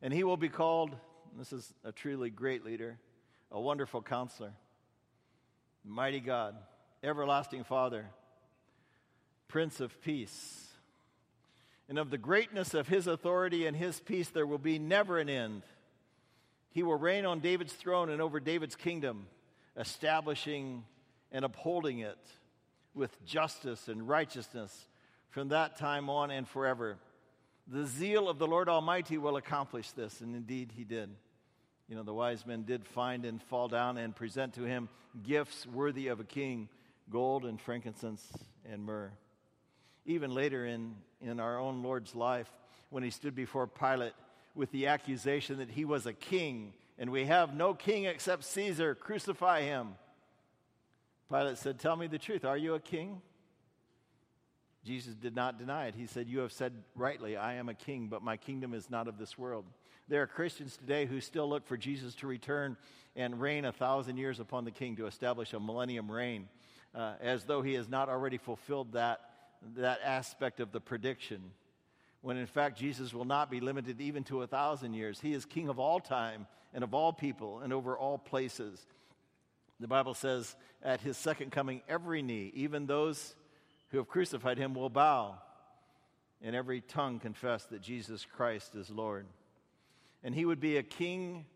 and 0.00 0.12
he 0.12 0.24
will 0.24 0.36
be 0.36 0.48
called, 0.48 0.94
this 1.36 1.52
is 1.52 1.72
a 1.84 1.92
truly 1.92 2.30
great 2.30 2.64
leader, 2.64 2.98
a 3.50 3.60
wonderful 3.60 4.02
counselor, 4.02 4.52
mighty 5.84 6.20
God, 6.20 6.56
everlasting 7.04 7.64
Father, 7.64 8.06
Prince 9.48 9.80
of 9.80 10.00
Peace 10.02 10.64
and 11.88 11.98
of 11.98 12.10
the 12.10 12.18
greatness 12.18 12.74
of 12.74 12.88
his 12.88 13.06
authority 13.06 13.66
and 13.66 13.76
his 13.76 14.00
peace 14.00 14.30
there 14.30 14.46
will 14.46 14.58
be 14.58 14.78
never 14.78 15.18
an 15.18 15.28
end. 15.28 15.62
He 16.70 16.82
will 16.82 16.96
reign 16.96 17.26
on 17.26 17.40
David's 17.40 17.72
throne 17.72 18.08
and 18.08 18.22
over 18.22 18.40
David's 18.40 18.74
kingdom, 18.74 19.26
establishing 19.76 20.84
and 21.30 21.44
upholding 21.44 21.98
it 21.98 22.18
with 22.94 23.24
justice 23.26 23.88
and 23.88 24.08
righteousness 24.08 24.88
from 25.30 25.48
that 25.48 25.76
time 25.76 26.08
on 26.08 26.30
and 26.30 26.48
forever. 26.48 26.96
The 27.66 27.84
zeal 27.86 28.28
of 28.28 28.38
the 28.38 28.46
Lord 28.46 28.68
Almighty 28.68 29.18
will 29.18 29.36
accomplish 29.36 29.90
this, 29.92 30.20
and 30.20 30.34
indeed 30.34 30.72
he 30.76 30.84
did. 30.84 31.10
You 31.88 31.96
know, 31.96 32.02
the 32.02 32.14
wise 32.14 32.46
men 32.46 32.62
did 32.62 32.86
find 32.86 33.24
and 33.24 33.42
fall 33.42 33.68
down 33.68 33.98
and 33.98 34.16
present 34.16 34.54
to 34.54 34.62
him 34.62 34.88
gifts 35.22 35.66
worthy 35.66 36.08
of 36.08 36.18
a 36.18 36.24
king 36.24 36.68
gold 37.10 37.44
and 37.44 37.60
frankincense 37.60 38.26
and 38.70 38.84
myrrh. 38.84 39.12
Even 40.06 40.34
later 40.34 40.66
in, 40.66 40.94
in 41.20 41.40
our 41.40 41.58
own 41.58 41.82
Lord's 41.82 42.14
life, 42.14 42.50
when 42.90 43.02
he 43.02 43.10
stood 43.10 43.34
before 43.34 43.66
Pilate 43.66 44.12
with 44.54 44.70
the 44.70 44.86
accusation 44.86 45.58
that 45.58 45.70
he 45.70 45.84
was 45.84 46.06
a 46.06 46.12
king 46.12 46.72
and 46.98 47.10
we 47.10 47.24
have 47.24 47.54
no 47.54 47.74
king 47.74 48.04
except 48.04 48.44
Caesar, 48.44 48.94
crucify 48.94 49.62
him. 49.62 49.94
Pilate 51.28 51.58
said, 51.58 51.78
Tell 51.78 51.96
me 51.96 52.06
the 52.06 52.18
truth. 52.18 52.44
Are 52.44 52.56
you 52.56 52.74
a 52.74 52.80
king? 52.80 53.20
Jesus 54.84 55.14
did 55.14 55.34
not 55.34 55.58
deny 55.58 55.86
it. 55.86 55.94
He 55.96 56.06
said, 56.06 56.28
You 56.28 56.40
have 56.40 56.52
said 56.52 56.72
rightly, 56.94 57.36
I 57.36 57.54
am 57.54 57.68
a 57.68 57.74
king, 57.74 58.08
but 58.08 58.22
my 58.22 58.36
kingdom 58.36 58.74
is 58.74 58.90
not 58.90 59.08
of 59.08 59.18
this 59.18 59.38
world. 59.38 59.64
There 60.06 60.22
are 60.22 60.26
Christians 60.26 60.76
today 60.76 61.06
who 61.06 61.20
still 61.20 61.48
look 61.48 61.66
for 61.66 61.78
Jesus 61.78 62.14
to 62.16 62.26
return 62.26 62.76
and 63.16 63.40
reign 63.40 63.64
a 63.64 63.72
thousand 63.72 64.18
years 64.18 64.38
upon 64.38 64.64
the 64.64 64.70
king 64.70 64.96
to 64.96 65.06
establish 65.06 65.54
a 65.54 65.60
millennium 65.60 66.10
reign, 66.10 66.48
uh, 66.94 67.14
as 67.20 67.44
though 67.44 67.62
he 67.62 67.74
has 67.74 67.88
not 67.88 68.08
already 68.08 68.38
fulfilled 68.38 68.92
that 68.92 69.20
that 69.76 70.00
aspect 70.04 70.60
of 70.60 70.72
the 70.72 70.80
prediction, 70.80 71.40
when 72.20 72.36
in 72.36 72.46
fact 72.46 72.78
Jesus 72.78 73.14
will 73.14 73.24
not 73.24 73.50
be 73.50 73.60
limited 73.60 74.00
even 74.00 74.22
to 74.24 74.42
a 74.42 74.46
thousand 74.46 74.94
years. 74.94 75.20
He 75.20 75.32
is 75.32 75.44
King 75.44 75.68
of 75.68 75.78
all 75.78 76.00
time 76.00 76.46
and 76.74 76.84
of 76.84 76.92
all 76.92 77.12
people 77.12 77.60
and 77.60 77.72
over 77.72 77.96
all 77.96 78.18
places. 78.18 78.78
The 79.80 79.88
Bible 79.88 80.14
says, 80.14 80.54
at 80.82 81.00
his 81.00 81.16
second 81.16 81.50
coming, 81.50 81.82
every 81.88 82.22
knee, 82.22 82.52
even 82.54 82.86
those 82.86 83.34
who 83.88 83.98
have 83.98 84.08
crucified 84.08 84.58
him, 84.58 84.74
will 84.74 84.90
bow, 84.90 85.38
and 86.42 86.54
every 86.54 86.80
tongue 86.80 87.18
confess 87.18 87.64
that 87.66 87.80
Jesus 87.80 88.24
Christ 88.24 88.74
is 88.74 88.90
Lord. 88.90 89.26
And 90.22 90.34
he 90.34 90.44
would 90.44 90.60
be 90.60 90.76
a 90.76 90.82
king 90.82 91.46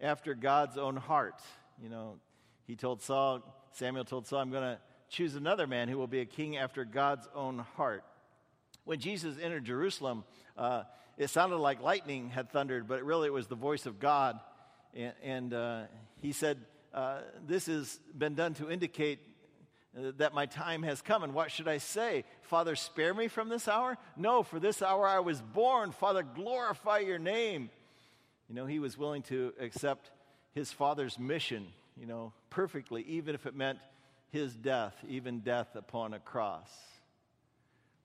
after 0.00 0.34
God's 0.34 0.76
own 0.78 0.96
heart. 0.96 1.40
You 1.82 1.88
know, 1.88 2.16
he 2.66 2.76
told 2.76 3.02
Saul, 3.02 3.42
Samuel 3.74 4.04
told 4.04 4.26
Saul, 4.26 4.40
I'm 4.40 4.50
going 4.52 4.62
to 4.62 4.78
choose 5.08 5.34
another 5.34 5.66
man 5.66 5.88
who 5.88 5.98
will 5.98 6.06
be 6.06 6.20
a 6.20 6.24
king 6.24 6.56
after 6.56 6.84
God's 6.84 7.28
own 7.34 7.58
heart. 7.76 8.04
When 8.84 9.00
Jesus 9.00 9.36
entered 9.42 9.64
Jerusalem, 9.64 10.22
uh, 10.56 10.84
it 11.18 11.28
sounded 11.28 11.56
like 11.56 11.82
lightning 11.82 12.28
had 12.30 12.50
thundered, 12.50 12.86
but 12.86 12.98
it 12.98 13.04
really 13.04 13.26
it 13.26 13.32
was 13.32 13.48
the 13.48 13.56
voice 13.56 13.86
of 13.86 13.98
God. 13.98 14.38
And, 14.94 15.12
and 15.24 15.54
uh, 15.54 15.82
he 16.22 16.30
said, 16.30 16.58
uh, 16.92 17.22
This 17.46 17.66
has 17.66 17.98
been 18.16 18.36
done 18.36 18.54
to 18.54 18.70
indicate 18.70 19.18
uh, 19.96 20.12
that 20.18 20.34
my 20.34 20.46
time 20.46 20.84
has 20.84 21.02
come. 21.02 21.24
And 21.24 21.34
what 21.34 21.50
should 21.50 21.66
I 21.66 21.78
say? 21.78 22.24
Father, 22.42 22.76
spare 22.76 23.12
me 23.12 23.26
from 23.26 23.48
this 23.48 23.66
hour? 23.66 23.98
No, 24.16 24.44
for 24.44 24.60
this 24.60 24.82
hour 24.82 25.04
I 25.04 25.18
was 25.18 25.40
born. 25.40 25.90
Father, 25.90 26.22
glorify 26.22 26.98
your 26.98 27.18
name. 27.18 27.70
You 28.48 28.54
know, 28.54 28.66
he 28.66 28.78
was 28.78 28.96
willing 28.96 29.22
to 29.22 29.52
accept 29.58 30.12
his 30.52 30.70
father's 30.70 31.18
mission, 31.18 31.66
you 31.98 32.06
know, 32.06 32.32
perfectly, 32.50 33.02
even 33.02 33.34
if 33.34 33.46
it 33.46 33.54
meant 33.54 33.78
his 34.30 34.54
death, 34.54 34.94
even 35.08 35.40
death 35.40 35.76
upon 35.76 36.14
a 36.14 36.18
cross. 36.18 36.70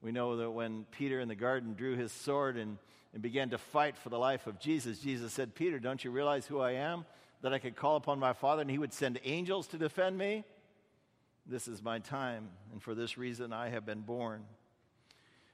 We 0.02 0.12
know 0.12 0.38
that 0.38 0.52
when 0.52 0.86
Peter 0.92 1.20
in 1.20 1.28
the 1.28 1.36
garden 1.36 1.74
drew 1.74 1.96
his 1.96 2.12
sword 2.12 2.56
and, 2.56 2.78
and 3.14 3.22
began 3.22 3.50
to 3.50 3.58
fight 3.58 3.98
for 3.98 4.10
the 4.10 4.20
life 4.20 4.48
of 4.48 4.60
Jesus, 4.60 5.00
Jesus 5.00 5.34
said, 5.34 5.56
Peter, 5.56 5.80
don't 5.80 6.04
you 6.04 6.12
realize 6.12 6.46
who 6.46 6.60
I 6.60 6.74
am? 6.74 7.06
That 7.42 7.54
I 7.54 7.60
could 7.60 7.76
call 7.76 7.96
upon 7.96 8.20
my 8.20 8.34
Father 8.34 8.62
and 8.62 8.72
he 8.72 8.78
would 8.78 8.94
send 8.94 9.20
angels 9.24 9.68
to 9.68 9.78
defend 9.78 10.18
me? 10.18 10.44
This 11.46 11.68
is 11.68 11.82
my 11.82 11.98
time, 11.98 12.50
and 12.72 12.82
for 12.82 12.94
this 12.94 13.18
reason 13.18 13.52
I 13.52 13.70
have 13.70 13.84
been 13.84 14.02
born. 14.02 14.44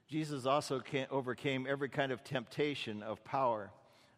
Jesus 0.09 0.45
also 0.45 0.81
overcame 1.09 1.65
every 1.69 1.87
kind 1.87 2.11
of 2.11 2.23
temptation 2.23 3.01
of 3.01 3.23
power. 3.23 3.71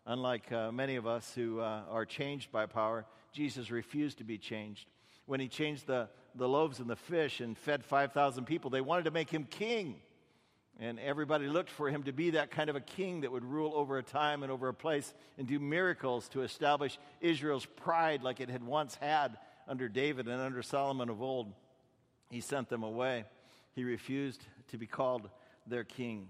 Unlike 0.06 0.52
uh, 0.52 0.72
many 0.72 0.96
of 0.96 1.06
us 1.06 1.34
who 1.36 1.60
uh, 1.60 1.84
are 1.90 2.06
changed 2.06 2.52
by 2.52 2.66
power, 2.66 3.06
Jesus 3.38 3.72
refused 3.72 4.18
to 4.18 4.24
be 4.24 4.38
changed. 4.38 4.88
When 5.26 5.40
he 5.40 5.48
changed 5.48 5.88
the 5.88 6.10
the 6.38 6.48
loaves 6.48 6.80
and 6.80 6.90
the 6.90 6.96
fish 6.96 7.42
and 7.42 7.58
fed 7.58 7.84
5,000 7.84 8.46
people. 8.46 8.70
They 8.70 8.82
wanted 8.82 9.06
to 9.06 9.12
make 9.12 9.30
him 9.30 9.46
king. 9.46 9.96
And 10.80 11.00
everybody 11.00 11.48
looked 11.48 11.72
for 11.72 11.90
him 11.90 12.04
to 12.04 12.12
be 12.12 12.32
that 12.32 12.52
kind 12.52 12.70
of 12.70 12.76
a 12.76 12.82
king 12.82 13.22
that 13.22 13.32
would 13.32 13.44
rule 13.44 13.74
over 13.76 13.98
a 13.98 14.04
time 14.04 14.44
and 14.44 14.52
over 14.52 14.68
a 14.68 14.74
place 14.74 15.12
and 15.38 15.48
do 15.48 15.60
miracles 15.60 16.30
to 16.30 16.44
establish 16.44 17.00
Israel's 17.20 17.66
pride 17.66 18.22
like 18.22 18.40
it 18.40 18.50
had 18.50 18.64
once 18.64 18.94
had 18.96 19.38
under 19.68 19.90
David 19.90 20.28
and 20.28 20.40
under 20.40 20.62
Solomon 20.62 21.10
of 21.10 21.22
old. 21.22 21.52
He 22.30 22.42
sent 22.42 22.70
them 22.70 22.84
away. 22.84 23.26
He 23.74 23.84
refused 23.84 24.44
to 24.68 24.78
be 24.78 24.86
called 24.86 25.30
their 25.66 25.84
king. 25.84 26.30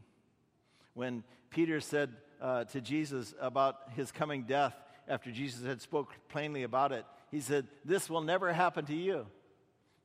When 0.94 1.24
Peter 1.50 1.82
said 1.82 2.14
uh, 2.42 2.64
to 2.66 2.80
Jesus 2.80 3.34
about 3.42 3.76
his 3.96 4.12
coming 4.14 4.44
death, 4.44 4.76
after 5.08 5.32
Jesus 5.32 5.66
had 5.66 5.82
spoke 5.82 6.12
plainly 6.30 6.64
about 6.64 6.92
it, 6.92 7.06
he 7.32 7.40
said, 7.40 7.68
This 7.86 8.10
will 8.10 8.22
never 8.22 8.52
happen 8.54 8.86
to 8.86 8.96
you. 8.96 9.28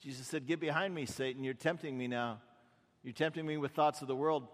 Jesus 0.01 0.27
said, 0.27 0.47
Get 0.47 0.61
behind 0.61 0.95
me, 0.95 1.07
Satan. 1.07 1.45
You're 1.45 1.55
tempting 1.55 1.97
me 1.97 2.09
now 2.09 2.41
You're 3.03 3.13
tempting 3.13 3.47
me 3.47 3.57
with 3.57 3.73
thoughts 3.73 4.03
of 4.03 4.09
the 4.09 4.17
world. 4.17 4.47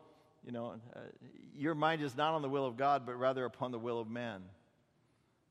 You 0.45 0.53
know, 0.53 0.75
uh, 0.95 1.01
your 1.57 1.75
mind 1.75 2.03
is 2.03 2.17
not 2.17 2.35
on 2.35 2.43
the 2.43 2.49
will 2.49 2.65
of 2.65 2.77
God, 2.77 3.05
but 3.05 3.19
rather 3.19 3.45
upon 3.45 3.73
the 3.73 3.79
will 3.79 4.01
of 4.01 4.09
man. 4.09 4.43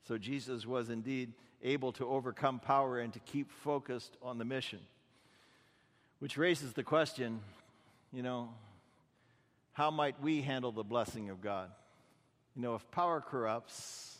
So 0.08 0.18
Jesus 0.18 0.66
was 0.66 0.90
indeed 0.90 1.34
able 1.62 1.92
to 1.94 2.08
overcome 2.08 2.60
power 2.60 3.00
and 3.00 3.12
to 3.14 3.20
keep 3.20 3.52
focused 3.52 4.16
on 4.22 4.38
the 4.38 4.46
mission. 4.46 4.80
Which 6.20 6.38
raises 6.38 6.74
the 6.74 6.84
question, 6.84 7.42
you 8.12 8.24
know, 8.24 8.50
how 9.74 9.92
might 9.92 10.20
we 10.22 10.42
handle 10.42 10.72
the 10.72 10.84
blessing 10.84 11.30
of 11.30 11.42
God? 11.42 11.70
You 12.56 12.62
know, 12.64 12.76
if 12.76 12.90
power 12.90 13.22
corrupts 13.22 14.17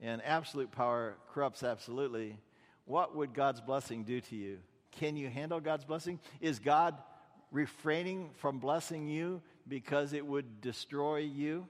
and 0.00 0.22
absolute 0.24 0.70
power 0.70 1.16
corrupts 1.32 1.62
absolutely, 1.62 2.36
what 2.84 3.16
would 3.16 3.34
God's 3.34 3.60
blessing 3.60 4.04
do 4.04 4.20
to 4.20 4.36
you? 4.36 4.58
Can 4.92 5.16
you 5.16 5.28
handle 5.28 5.60
God's 5.60 5.84
blessing? 5.84 6.18
Is 6.40 6.58
God 6.58 6.96
refraining 7.50 8.30
from 8.36 8.58
blessing 8.58 9.08
you 9.08 9.42
because 9.66 10.12
it 10.12 10.26
would 10.26 10.60
destroy 10.60 11.18
you? 11.18 11.66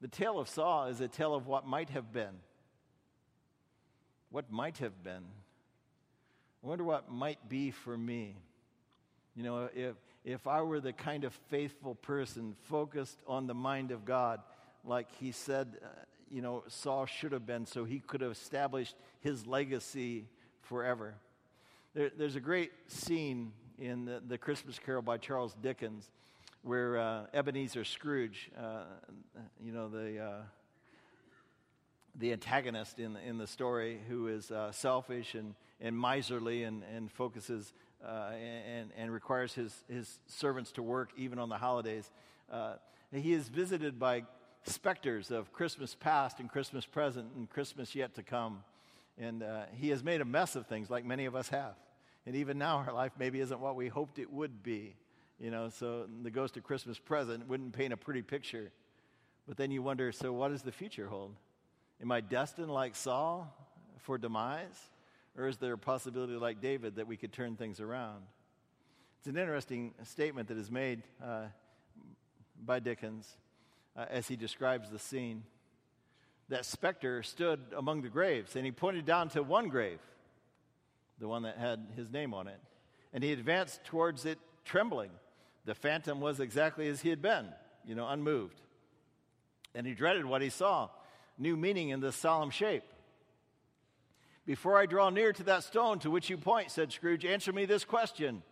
The 0.00 0.08
tale 0.08 0.38
of 0.38 0.48
Saul 0.48 0.86
is 0.86 1.00
a 1.00 1.08
tale 1.08 1.34
of 1.34 1.46
what 1.46 1.66
might 1.66 1.90
have 1.90 2.12
been. 2.12 2.40
What 4.30 4.50
might 4.50 4.78
have 4.78 5.02
been. 5.02 5.24
I 6.62 6.66
wonder 6.66 6.84
what 6.84 7.10
might 7.10 7.48
be 7.48 7.70
for 7.70 7.96
me. 7.96 8.36
You 9.34 9.42
know, 9.42 9.68
if, 9.74 9.96
if 10.24 10.46
I 10.46 10.62
were 10.62 10.80
the 10.80 10.92
kind 10.92 11.24
of 11.24 11.32
faithful 11.48 11.94
person 11.94 12.54
focused 12.64 13.18
on 13.26 13.46
the 13.46 13.54
mind 13.54 13.90
of 13.90 14.04
God, 14.04 14.40
like 14.84 15.08
he 15.20 15.32
said, 15.32 15.78
uh, 15.82 15.88
you 16.30 16.42
know, 16.42 16.62
Saul 16.68 17.06
should 17.06 17.32
have 17.32 17.46
been, 17.46 17.66
so 17.66 17.84
he 17.84 17.98
could 17.98 18.20
have 18.20 18.32
established 18.32 18.94
his 19.20 19.46
legacy 19.46 20.26
forever. 20.62 21.14
There, 21.94 22.10
there's 22.16 22.36
a 22.36 22.40
great 22.40 22.70
scene 22.86 23.52
in 23.78 24.04
the, 24.04 24.22
the, 24.26 24.38
Christmas 24.38 24.78
Carol 24.78 25.02
by 25.02 25.16
Charles 25.16 25.56
Dickens 25.60 26.08
where 26.62 26.98
uh, 26.98 27.22
Ebenezer 27.32 27.84
Scrooge, 27.84 28.50
uh, 28.56 28.84
you 29.64 29.72
know, 29.72 29.88
the, 29.88 30.18
uh, 30.18 30.42
the 32.16 32.32
antagonist 32.32 32.98
in, 32.98 33.16
in 33.16 33.38
the 33.38 33.46
story, 33.46 33.98
who 34.08 34.28
is 34.28 34.50
uh, 34.50 34.70
selfish 34.70 35.34
and, 35.34 35.54
and 35.80 35.98
miserly 35.98 36.64
and, 36.64 36.82
and 36.94 37.10
focuses 37.10 37.72
uh, 38.06 38.30
and, 38.32 38.90
and 38.96 39.12
requires 39.12 39.54
his, 39.54 39.74
his 39.88 40.20
servants 40.26 40.70
to 40.72 40.82
work 40.82 41.10
even 41.16 41.38
on 41.38 41.48
the 41.48 41.56
holidays. 41.56 42.10
Uh, 42.52 42.74
he 43.12 43.32
is 43.32 43.48
visited 43.48 43.98
by 43.98 44.22
specters 44.64 45.30
of 45.30 45.52
Christmas 45.52 45.94
past 45.94 46.40
and 46.40 46.50
Christmas 46.50 46.84
present 46.84 47.32
and 47.36 47.48
Christmas 47.48 47.94
yet 47.94 48.14
to 48.14 48.22
come. 48.22 48.62
And 49.18 49.42
uh, 49.42 49.62
he 49.72 49.90
has 49.90 50.02
made 50.02 50.20
a 50.20 50.24
mess 50.24 50.56
of 50.56 50.66
things 50.66 50.90
like 50.90 51.04
many 51.04 51.26
of 51.26 51.34
us 51.34 51.48
have. 51.48 51.74
And 52.26 52.36
even 52.36 52.58
now, 52.58 52.76
our 52.86 52.92
life 52.92 53.12
maybe 53.18 53.40
isn't 53.40 53.60
what 53.60 53.76
we 53.76 53.88
hoped 53.88 54.18
it 54.18 54.32
would 54.32 54.62
be. 54.62 54.94
You 55.38 55.50
know, 55.50 55.70
so 55.70 56.06
the 56.22 56.30
ghost 56.30 56.56
of 56.56 56.64
Christmas 56.64 56.98
present 56.98 57.48
wouldn't 57.48 57.72
paint 57.72 57.92
a 57.92 57.96
pretty 57.96 58.22
picture. 58.22 58.70
But 59.48 59.56
then 59.56 59.70
you 59.70 59.82
wonder 59.82 60.12
so, 60.12 60.32
what 60.32 60.50
does 60.50 60.62
the 60.62 60.72
future 60.72 61.08
hold? 61.08 61.34
Am 62.00 62.12
I 62.12 62.20
destined 62.20 62.70
like 62.70 62.94
Saul 62.94 63.52
for 63.98 64.18
demise? 64.18 64.88
Or 65.36 65.46
is 65.46 65.56
there 65.56 65.72
a 65.72 65.78
possibility 65.78 66.34
like 66.34 66.60
David 66.60 66.96
that 66.96 67.06
we 67.06 67.16
could 67.16 67.32
turn 67.32 67.56
things 67.56 67.80
around? 67.80 68.22
It's 69.18 69.28
an 69.28 69.36
interesting 69.36 69.94
statement 70.04 70.48
that 70.48 70.58
is 70.58 70.70
made 70.70 71.02
uh, 71.22 71.44
by 72.64 72.80
Dickens 72.80 73.36
uh, 73.96 74.06
as 74.10 74.28
he 74.28 74.36
describes 74.36 74.90
the 74.90 74.98
scene. 74.98 75.44
That 76.48 76.64
specter 76.64 77.22
stood 77.22 77.60
among 77.76 78.02
the 78.02 78.08
graves, 78.08 78.56
and 78.56 78.64
he 78.64 78.72
pointed 78.72 79.04
down 79.04 79.28
to 79.30 79.42
one 79.42 79.68
grave, 79.68 80.00
the 81.18 81.28
one 81.28 81.42
that 81.42 81.56
had 81.56 81.86
his 81.96 82.10
name 82.10 82.34
on 82.34 82.48
it. 82.48 82.60
And 83.12 83.22
he 83.22 83.32
advanced 83.32 83.84
towards 83.84 84.26
it 84.26 84.38
trembling. 84.64 85.10
The 85.64 85.74
phantom 85.74 86.20
was 86.20 86.40
exactly 86.40 86.88
as 86.88 87.00
he 87.00 87.10
had 87.10 87.22
been, 87.22 87.46
you 87.84 87.94
know, 87.94 88.08
unmoved. 88.08 88.60
And 89.74 89.86
he 89.86 89.94
dreaded 89.94 90.24
what 90.24 90.42
he 90.42 90.50
saw, 90.50 90.88
new 91.38 91.56
meaning 91.56 91.90
in 91.90 92.00
this 92.00 92.16
solemn 92.16 92.50
shape. 92.50 92.84
Before 94.46 94.76
I 94.76 94.86
draw 94.86 95.10
near 95.10 95.32
to 95.32 95.44
that 95.44 95.62
stone 95.62 96.00
to 96.00 96.10
which 96.10 96.30
you 96.30 96.36
point, 96.36 96.70
said 96.72 96.92
Scrooge, 96.92 97.24
answer 97.24 97.52
me 97.52 97.66
this 97.66 97.84
question 97.84 98.42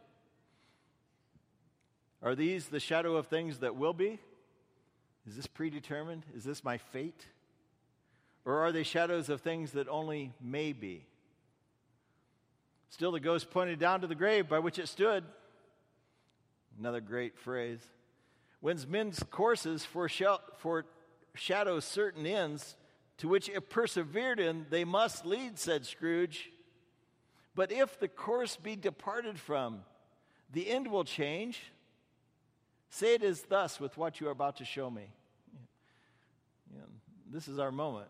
Are 2.23 2.37
these 2.37 2.69
the 2.69 2.79
shadow 2.79 3.17
of 3.17 3.27
things 3.27 3.59
that 3.59 3.75
will 3.75 3.95
be? 3.95 4.21
Is 5.29 5.37
this 5.37 5.47
predetermined? 5.47 6.25
Is 6.35 6.45
this 6.45 6.65
my 6.65 6.79
fate? 6.79 7.27
Or 8.45 8.61
are 8.61 8.73
they 8.73 8.83
shadows 8.83 9.29
of 9.29 9.43
things 9.43 9.73
that 9.73 9.87
only 9.89 10.33
may 10.41 10.73
be? 10.73 11.05
Still, 12.89 13.13
the 13.13 13.21
ghost 13.21 13.51
pointed 13.51 13.79
down 13.79 14.01
to 14.01 14.07
the 14.07 14.15
grave 14.15 14.49
by 14.49 14.59
which 14.59 14.79
it 14.79 14.89
stood. 14.89 15.23
Another 16.79 17.03
great 17.03 17.39
phrase. 17.39 17.81
When 18.61 18.79
men's 18.89 19.23
courses 19.31 19.85
foreshadow 19.85 20.41
for 20.57 20.87
certain 21.81 22.27
ends 22.27 22.77
to 23.19 23.29
which 23.29 23.51
if 23.51 23.69
persevered 23.69 24.41
in, 24.41 24.65
they 24.71 24.85
must 24.85 25.27
lead, 25.27 25.59
said 25.59 25.85
Scrooge. 25.85 26.51
But 27.55 27.71
if 27.71 28.01
the 28.01 28.09
course 28.09 28.57
be 28.57 28.77
departed 28.77 29.39
from, 29.39 29.81
the 30.53 30.71
end 30.71 30.89
will 30.89 31.05
change. 31.05 31.61
Say 32.89 33.15
it 33.15 33.23
is 33.23 33.43
thus 33.43 33.79
with 33.79 33.99
what 33.99 34.21
you 34.21 34.29
are 34.29 34.33
about 34.33 34.57
to 34.57 34.65
show 34.65 34.91
me. 34.91 35.13
This 37.31 37.49
is 37.49 37.59
our 37.59 37.71
moment. 37.71 38.09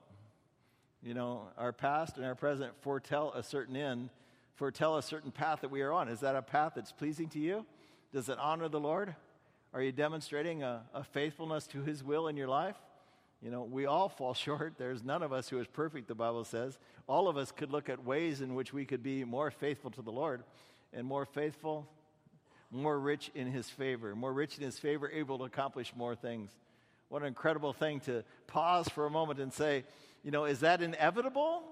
You 1.03 1.15
know, 1.15 1.49
our 1.57 1.73
past 1.73 2.17
and 2.17 2.25
our 2.25 2.35
present 2.35 2.73
foretell 2.81 3.33
a 3.35 3.43
certain 3.43 3.77
end, 3.77 4.11
foretell 4.55 4.97
a 4.97 5.03
certain 5.03 5.31
path 5.31 5.61
that 5.63 5.71
we 5.71 5.83
are 5.83 5.93
on. 5.93 6.09
Is 6.09 6.21
that 6.21 6.37
a 6.37 6.43
path 6.43 6.73
that's 6.77 6.93
pleasing 6.93 7.29
to 7.31 7.39
you? 7.39 7.65
Does 8.13 8.29
it 8.29 8.39
honor 8.39 8.69
the 8.69 8.81
Lord? 8.81 9.15
Are 9.75 9.83
you 9.83 9.93
demonstrating 9.93 10.63
a, 10.63 10.83
a 10.95 11.05
faithfulness 11.05 11.67
to 11.69 11.83
His 11.83 12.03
will 12.03 12.29
in 12.29 12.37
your 12.37 12.49
life? 12.49 12.77
You 13.43 13.51
know, 13.51 13.63
we 13.63 13.87
all 13.87 14.09
fall 14.09 14.35
short. 14.35 14.75
There's 14.79 15.03
none 15.03 15.23
of 15.23 15.33
us 15.33 15.49
who 15.49 15.59
is 15.59 15.67
perfect, 15.67 16.09
the 16.09 16.15
Bible 16.15 16.45
says. 16.45 16.79
All 17.07 17.29
of 17.29 17.37
us 17.37 17.53
could 17.53 17.71
look 17.71 17.89
at 17.89 18.05
ways 18.05 18.41
in 18.41 18.55
which 18.55 18.73
we 18.73 18.85
could 18.85 19.03
be 19.03 19.25
more 19.25 19.51
faithful 19.51 19.91
to 19.93 20.03
the 20.03 20.13
Lord 20.13 20.43
and 20.93 21.07
more 21.07 21.27
faithful, 21.27 21.89
more 22.71 22.99
rich 22.99 23.31
in 23.35 23.49
His 23.49 23.69
favor, 23.69 24.15
more 24.15 24.33
rich 24.33 24.59
in 24.59 24.65
His 24.65 24.79
favor, 24.79 25.11
able 25.11 25.39
to 25.39 25.45
accomplish 25.45 25.93
more 25.97 26.15
things. 26.15 26.51
What 27.09 27.23
an 27.23 27.29
incredible 27.29 27.73
thing 27.73 28.01
to 28.01 28.23
pause 28.47 28.89
for 28.89 29.07
a 29.07 29.11
moment 29.11 29.41
and 29.41 29.53
say, 29.53 29.85
you 30.23 30.31
know, 30.31 30.45
is 30.45 30.61
that 30.61 30.83
inevitable 30.83 31.63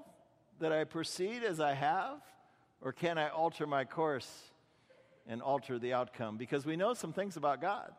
that 0.61 0.73
I 0.73 0.85
proceed 0.85 1.43
as 1.43 1.61
I 1.61 1.75
have? 1.75 2.21
Or 2.81 2.93
can 2.93 3.19
I 3.19 3.29
alter 3.29 3.67
my 3.67 3.85
course 3.85 4.31
and 5.27 5.43
alter 5.43 5.79
the 5.79 5.93
outcome? 5.93 6.37
Because 6.37 6.65
we 6.65 6.77
know 6.77 6.95
some 6.95 7.13
things 7.13 7.37
about 7.37 7.61
God. 7.61 7.93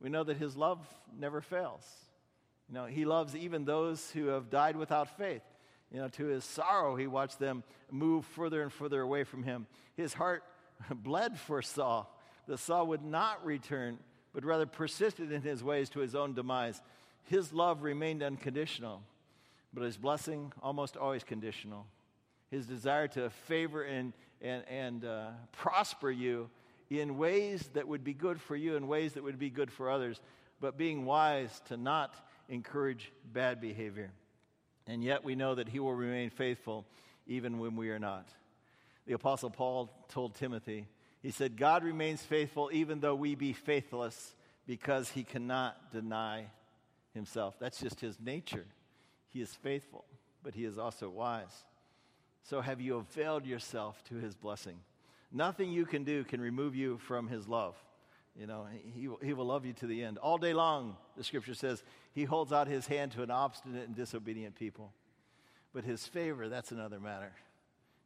We 0.00 0.10
know 0.10 0.24
that 0.24 0.36
His 0.36 0.56
love 0.56 0.78
never 1.18 1.40
fails. 1.40 1.84
You 2.68 2.74
know, 2.74 2.86
He 2.86 3.04
loves 3.04 3.34
even 3.34 3.64
those 3.64 4.10
who 4.10 4.26
have 4.26 4.50
died 4.50 4.76
without 4.76 5.16
faith. 5.16 5.42
You 5.90 6.00
know, 6.00 6.08
to 6.08 6.26
His 6.26 6.44
sorrow, 6.44 6.96
He 6.96 7.06
watched 7.06 7.38
them 7.38 7.64
move 7.90 8.24
further 8.26 8.62
and 8.62 8.72
further 8.72 9.00
away 9.00 9.24
from 9.24 9.42
Him. 9.42 9.66
His 9.96 10.12
heart 10.12 10.44
bled 10.94 11.38
for 11.38 11.62
Saul, 11.62 12.14
that 12.46 12.58
Saul 12.58 12.88
would 12.88 13.04
not 13.04 13.44
return 13.44 13.98
but 14.34 14.44
rather 14.44 14.66
persisted 14.66 15.32
in 15.32 15.42
his 15.42 15.62
ways 15.62 15.88
to 15.90 16.00
his 16.00 16.14
own 16.14 16.34
demise. 16.34 16.82
His 17.22 17.52
love 17.52 17.82
remained 17.82 18.22
unconditional, 18.22 19.02
but 19.72 19.84
his 19.84 19.96
blessing 19.96 20.52
almost 20.62 20.96
always 20.96 21.24
conditional. 21.24 21.86
His 22.50 22.66
desire 22.66 23.08
to 23.08 23.30
favor 23.30 23.82
and, 23.82 24.12
and, 24.42 24.64
and 24.68 25.04
uh, 25.04 25.28
prosper 25.52 26.10
you 26.10 26.50
in 26.90 27.16
ways 27.16 27.68
that 27.74 27.88
would 27.88 28.04
be 28.04 28.12
good 28.12 28.40
for 28.40 28.56
you, 28.56 28.76
in 28.76 28.88
ways 28.88 29.14
that 29.14 29.22
would 29.22 29.38
be 29.38 29.50
good 29.50 29.70
for 29.70 29.90
others, 29.90 30.20
but 30.60 30.76
being 30.76 31.04
wise 31.04 31.62
to 31.66 31.76
not 31.76 32.14
encourage 32.48 33.12
bad 33.32 33.60
behavior. 33.60 34.10
And 34.86 35.02
yet 35.02 35.24
we 35.24 35.34
know 35.34 35.54
that 35.54 35.68
he 35.68 35.78
will 35.78 35.94
remain 35.94 36.30
faithful 36.30 36.84
even 37.26 37.58
when 37.58 37.76
we 37.76 37.90
are 37.90 37.98
not. 37.98 38.28
The 39.06 39.14
Apostle 39.14 39.50
Paul 39.50 39.90
told 40.08 40.34
Timothy, 40.34 40.86
he 41.24 41.30
said, 41.30 41.56
God 41.56 41.84
remains 41.84 42.22
faithful 42.22 42.68
even 42.70 43.00
though 43.00 43.14
we 43.14 43.34
be 43.34 43.54
faithless 43.54 44.34
because 44.66 45.08
he 45.08 45.24
cannot 45.24 45.90
deny 45.90 46.48
himself. 47.14 47.56
That's 47.58 47.80
just 47.80 47.98
his 47.98 48.20
nature. 48.20 48.66
He 49.30 49.40
is 49.40 49.54
faithful, 49.54 50.04
but 50.42 50.52
he 50.54 50.66
is 50.66 50.76
also 50.76 51.08
wise. 51.08 51.64
So 52.42 52.60
have 52.60 52.78
you 52.78 52.96
availed 52.96 53.46
yourself 53.46 54.04
to 54.10 54.16
his 54.16 54.34
blessing? 54.34 54.76
Nothing 55.32 55.72
you 55.72 55.86
can 55.86 56.04
do 56.04 56.24
can 56.24 56.42
remove 56.42 56.76
you 56.76 56.98
from 56.98 57.26
his 57.28 57.48
love. 57.48 57.74
You 58.38 58.46
know, 58.46 58.66
he, 58.94 59.08
he 59.22 59.32
will 59.32 59.46
love 59.46 59.64
you 59.64 59.72
to 59.72 59.86
the 59.86 60.04
end. 60.04 60.18
All 60.18 60.36
day 60.36 60.52
long, 60.52 60.94
the 61.16 61.24
scripture 61.24 61.54
says, 61.54 61.82
he 62.12 62.24
holds 62.24 62.52
out 62.52 62.68
his 62.68 62.86
hand 62.86 63.12
to 63.12 63.22
an 63.22 63.30
obstinate 63.30 63.86
and 63.86 63.96
disobedient 63.96 64.56
people. 64.56 64.92
But 65.72 65.84
his 65.84 66.06
favor, 66.06 66.50
that's 66.50 66.70
another 66.70 67.00
matter. 67.00 67.32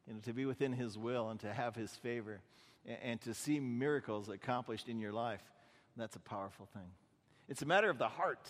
You 0.07 0.15
know, 0.15 0.21
to 0.21 0.33
be 0.33 0.45
within 0.45 0.73
his 0.73 0.97
will 0.97 1.31
and 1.31 1.41
to 1.41 1.53
have 1.53 1.75
his 1.75 1.91
favor 1.91 2.43
and 2.87 3.21
to 3.23 3.35
see 3.35 3.61
miracles 3.61 4.29
accomplished 4.29 4.89
in 4.89 4.99
your 4.99 5.13
life, 5.13 5.43
that's 5.97 6.17
a 6.17 6.21
powerful 6.21 6.67
thing. 6.73 6.91
It's 7.49 7.63
a 7.63 7.67
matter 7.67 7.91
of 7.91 7.99
the 7.99 8.09
heart. 8.09 8.49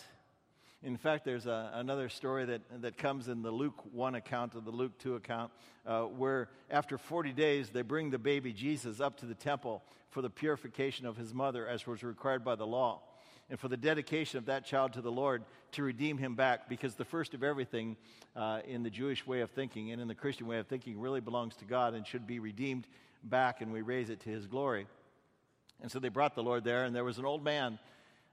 In 0.81 0.95
fact, 0.95 1.25
there's 1.25 1.45
a, 1.45 1.71
another 1.73 2.07
story 2.07 2.45
that, 2.45 2.61
that 2.81 2.97
comes 2.97 3.27
in 3.27 3.41
the 3.41 3.51
Luke 3.51 3.81
1 3.91 4.15
account 4.15 4.55
of 4.55 4.63
the 4.63 4.71
Luke 4.71 4.97
2 4.99 5.15
account, 5.15 5.51
uh, 5.85 6.03
where 6.03 6.49
after 6.69 6.97
40 6.97 7.33
days, 7.33 7.69
they 7.69 7.81
bring 7.81 8.11
the 8.11 8.19
baby 8.19 8.53
Jesus 8.53 9.01
up 9.01 9.17
to 9.17 9.25
the 9.25 9.35
temple 9.35 9.83
for 10.09 10.21
the 10.21 10.29
purification 10.29 11.05
of 11.05 11.17
his 11.17 11.33
mother, 11.33 11.67
as 11.67 11.85
was 11.85 12.01
required 12.01 12.45
by 12.45 12.55
the 12.55 12.65
law, 12.65 13.01
and 13.49 13.59
for 13.59 13.67
the 13.67 13.77
dedication 13.77 14.37
of 14.37 14.45
that 14.45 14.65
child 14.65 14.93
to 14.93 15.01
the 15.01 15.11
Lord 15.11 15.43
to 15.73 15.83
redeem 15.83 16.17
him 16.17 16.35
back, 16.35 16.69
because 16.69 16.95
the 16.95 17.05
first 17.05 17.33
of 17.33 17.43
everything 17.43 17.97
uh, 18.35 18.61
in 18.67 18.83
the 18.83 18.89
Jewish 18.89 19.25
way 19.25 19.41
of 19.41 19.49
thinking 19.51 19.91
and 19.91 20.01
in 20.01 20.07
the 20.07 20.15
Christian 20.15 20.47
way 20.47 20.59
of 20.59 20.67
thinking 20.67 20.99
really 20.99 21.21
belongs 21.21 21.55
to 21.57 21.65
God 21.65 21.93
and 21.93 22.05
should 22.05 22.27
be 22.27 22.39
redeemed 22.39 22.87
back, 23.23 23.61
and 23.61 23.71
we 23.71 23.81
raise 23.81 24.09
it 24.09 24.19
to 24.21 24.29
his 24.29 24.47
glory. 24.47 24.87
And 25.81 25.91
so 25.91 25.99
they 25.99 26.09
brought 26.09 26.35
the 26.35 26.43
Lord 26.43 26.63
there, 26.63 26.83
and 26.83 26.95
there 26.95 27.03
was 27.03 27.17
an 27.17 27.25
old 27.25 27.43
man 27.43 27.79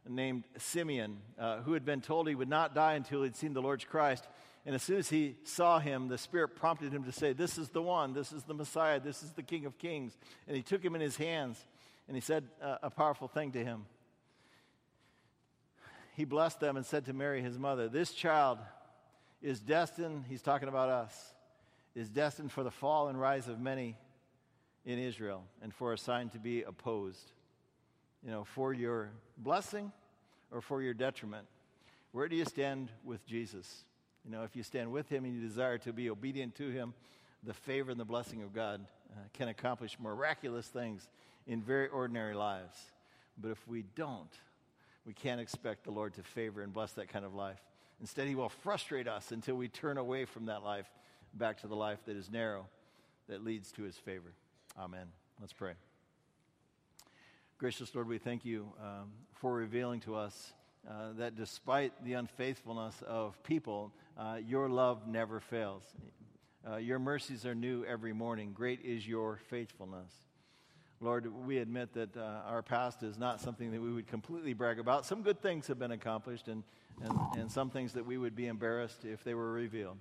named 0.08 0.44
Simeon, 0.58 1.18
uh, 1.38 1.58
who 1.58 1.72
had 1.72 1.84
been 1.84 2.00
told 2.00 2.28
he 2.28 2.34
would 2.34 2.48
not 2.48 2.74
die 2.74 2.94
until 2.94 3.22
he'd 3.22 3.36
seen 3.36 3.52
the 3.52 3.62
Lord's 3.62 3.84
Christ. 3.84 4.26
And 4.64 4.74
as 4.74 4.82
soon 4.82 4.98
as 4.98 5.08
he 5.08 5.36
saw 5.44 5.78
him, 5.78 6.08
the 6.08 6.18
Spirit 6.18 6.56
prompted 6.56 6.92
him 6.92 7.04
to 7.04 7.12
say, 7.12 7.32
This 7.32 7.56
is 7.56 7.68
the 7.68 7.82
one, 7.82 8.12
this 8.12 8.32
is 8.32 8.42
the 8.44 8.54
Messiah, 8.54 9.00
this 9.00 9.22
is 9.22 9.30
the 9.32 9.42
King 9.42 9.64
of 9.64 9.78
Kings. 9.78 10.16
And 10.46 10.56
he 10.56 10.62
took 10.62 10.84
him 10.84 10.94
in 10.94 11.00
his 11.00 11.16
hands 11.16 11.64
and 12.08 12.16
he 12.16 12.20
said 12.20 12.44
uh, 12.62 12.76
a 12.82 12.90
powerful 12.90 13.28
thing 13.28 13.52
to 13.52 13.64
him. 13.64 13.86
He 16.16 16.24
blessed 16.24 16.60
them 16.60 16.78
and 16.78 16.86
said 16.86 17.04
to 17.06 17.12
Mary, 17.12 17.42
his 17.42 17.58
mother, 17.58 17.90
This 17.90 18.12
child 18.12 18.58
is 19.42 19.60
destined, 19.60 20.24
he's 20.26 20.40
talking 20.40 20.66
about 20.68 20.88
us, 20.88 21.34
is 21.94 22.08
destined 22.08 22.50
for 22.50 22.64
the 22.64 22.70
fall 22.70 23.08
and 23.08 23.20
rise 23.20 23.48
of 23.48 23.60
many 23.60 23.98
in 24.86 24.98
Israel 24.98 25.44
and 25.62 25.74
for 25.74 25.92
a 25.92 25.98
sign 25.98 26.30
to 26.30 26.38
be 26.38 26.62
opposed 26.62 27.32
you 28.24 28.30
know, 28.30 28.44
for 28.44 28.72
your 28.72 29.10
blessing 29.36 29.92
or 30.50 30.62
for 30.62 30.80
your 30.80 30.94
detriment? 30.94 31.46
Where 32.12 32.28
do 32.28 32.36
you 32.36 32.46
stand 32.46 32.88
with 33.04 33.26
Jesus? 33.26 33.84
You 34.24 34.32
know, 34.32 34.42
if 34.42 34.56
you 34.56 34.62
stand 34.62 34.90
with 34.90 35.10
him 35.10 35.26
and 35.26 35.34
you 35.34 35.46
desire 35.46 35.76
to 35.78 35.92
be 35.92 36.08
obedient 36.08 36.54
to 36.54 36.70
him, 36.70 36.94
the 37.42 37.52
favor 37.52 37.90
and 37.90 38.00
the 38.00 38.06
blessing 38.06 38.42
of 38.42 38.54
God 38.54 38.80
uh, 39.10 39.20
can 39.34 39.48
accomplish 39.48 39.98
miraculous 40.00 40.66
things 40.66 41.06
in 41.46 41.60
very 41.60 41.88
ordinary 41.88 42.34
lives. 42.34 42.76
But 43.36 43.50
if 43.50 43.68
we 43.68 43.84
don't, 43.94 44.32
we 45.06 45.12
can't 45.12 45.40
expect 45.40 45.84
the 45.84 45.92
Lord 45.92 46.14
to 46.14 46.22
favor 46.22 46.62
and 46.62 46.72
bless 46.72 46.92
that 46.92 47.08
kind 47.08 47.24
of 47.24 47.34
life. 47.34 47.60
Instead, 48.00 48.26
he 48.26 48.34
will 48.34 48.48
frustrate 48.48 49.06
us 49.06 49.30
until 49.30 49.54
we 49.54 49.68
turn 49.68 49.96
away 49.96 50.24
from 50.24 50.46
that 50.46 50.62
life 50.62 50.86
back 51.32 51.60
to 51.60 51.68
the 51.68 51.76
life 51.76 51.98
that 52.06 52.16
is 52.16 52.30
narrow, 52.30 52.66
that 53.28 53.44
leads 53.44 53.70
to 53.72 53.82
his 53.82 53.96
favor. 53.96 54.32
Amen. 54.78 55.06
Let's 55.40 55.52
pray. 55.52 55.72
Gracious 57.58 57.94
Lord, 57.94 58.08
we 58.08 58.18
thank 58.18 58.44
you 58.44 58.66
um, 58.82 59.12
for 59.32 59.54
revealing 59.54 60.00
to 60.00 60.16
us 60.16 60.52
uh, 60.88 61.12
that 61.18 61.36
despite 61.36 61.92
the 62.04 62.14
unfaithfulness 62.14 63.02
of 63.06 63.42
people, 63.44 63.92
uh, 64.18 64.38
your 64.46 64.68
love 64.68 65.06
never 65.06 65.40
fails. 65.40 65.82
Uh, 66.68 66.76
your 66.76 66.98
mercies 66.98 67.46
are 67.46 67.54
new 67.54 67.84
every 67.84 68.12
morning. 68.12 68.52
Great 68.52 68.80
is 68.84 69.06
your 69.06 69.38
faithfulness. 69.48 70.12
Lord, 71.00 71.30
we 71.46 71.58
admit 71.58 71.92
that 71.94 72.16
uh, 72.16 72.40
our 72.46 72.62
past 72.62 73.02
is 73.02 73.18
not 73.18 73.40
something 73.40 73.70
that 73.72 73.80
we 73.80 73.92
would 73.92 74.06
completely 74.06 74.54
brag 74.54 74.78
about. 74.78 75.04
Some 75.04 75.22
good 75.22 75.42
things 75.42 75.66
have 75.66 75.78
been 75.78 75.90
accomplished, 75.90 76.48
and, 76.48 76.62
and, 77.02 77.18
and 77.36 77.52
some 77.52 77.68
things 77.68 77.92
that 77.92 78.06
we 78.06 78.16
would 78.16 78.34
be 78.34 78.46
embarrassed 78.46 79.04
if 79.04 79.22
they 79.22 79.34
were 79.34 79.52
revealed. 79.52 79.98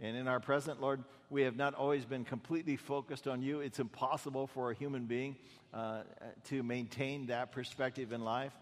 And 0.00 0.16
in 0.16 0.28
our 0.28 0.38
present, 0.38 0.80
Lord, 0.80 1.02
we 1.28 1.42
have 1.42 1.56
not 1.56 1.74
always 1.74 2.04
been 2.04 2.24
completely 2.24 2.76
focused 2.76 3.26
on 3.26 3.42
you. 3.42 3.60
It's 3.60 3.80
impossible 3.80 4.46
for 4.46 4.70
a 4.70 4.74
human 4.74 5.06
being 5.06 5.34
uh, 5.74 6.02
to 6.44 6.62
maintain 6.62 7.26
that 7.26 7.50
perspective 7.50 8.12
in 8.12 8.22
life. 8.22 8.52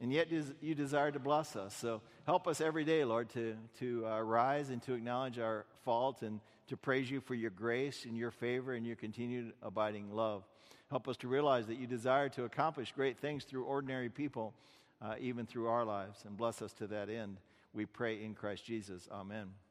And 0.00 0.10
yet 0.10 0.28
you 0.62 0.74
desire 0.74 1.10
to 1.10 1.18
bless 1.18 1.54
us. 1.56 1.76
So 1.76 2.00
help 2.24 2.48
us 2.48 2.62
every 2.62 2.84
day, 2.84 3.04
Lord, 3.04 3.28
to, 3.34 3.54
to 3.80 4.06
uh, 4.06 4.20
rise 4.22 4.70
and 4.70 4.82
to 4.84 4.94
acknowledge 4.94 5.38
our 5.38 5.66
fault 5.84 6.22
and 6.22 6.40
to 6.68 6.78
praise 6.78 7.10
you 7.10 7.20
for 7.20 7.34
your 7.34 7.50
grace 7.50 8.06
and 8.06 8.16
your 8.16 8.30
favor 8.30 8.72
and 8.72 8.86
your 8.86 8.96
continued 8.96 9.52
abiding 9.62 10.10
love. 10.10 10.44
Help 10.90 11.06
us 11.06 11.16
to 11.18 11.28
realize 11.28 11.66
that 11.66 11.78
you 11.78 11.86
desire 11.86 12.28
to 12.30 12.44
accomplish 12.44 12.92
great 12.92 13.16
things 13.18 13.44
through 13.44 13.64
ordinary 13.64 14.08
people, 14.08 14.52
uh, 15.00 15.14
even 15.20 15.46
through 15.46 15.68
our 15.68 15.84
lives, 15.84 16.24
and 16.26 16.36
bless 16.36 16.60
us 16.62 16.72
to 16.72 16.86
that 16.88 17.08
end. 17.08 17.36
We 17.72 17.86
pray 17.86 18.22
in 18.24 18.34
Christ 18.34 18.64
Jesus. 18.64 19.08
Amen. 19.12 19.52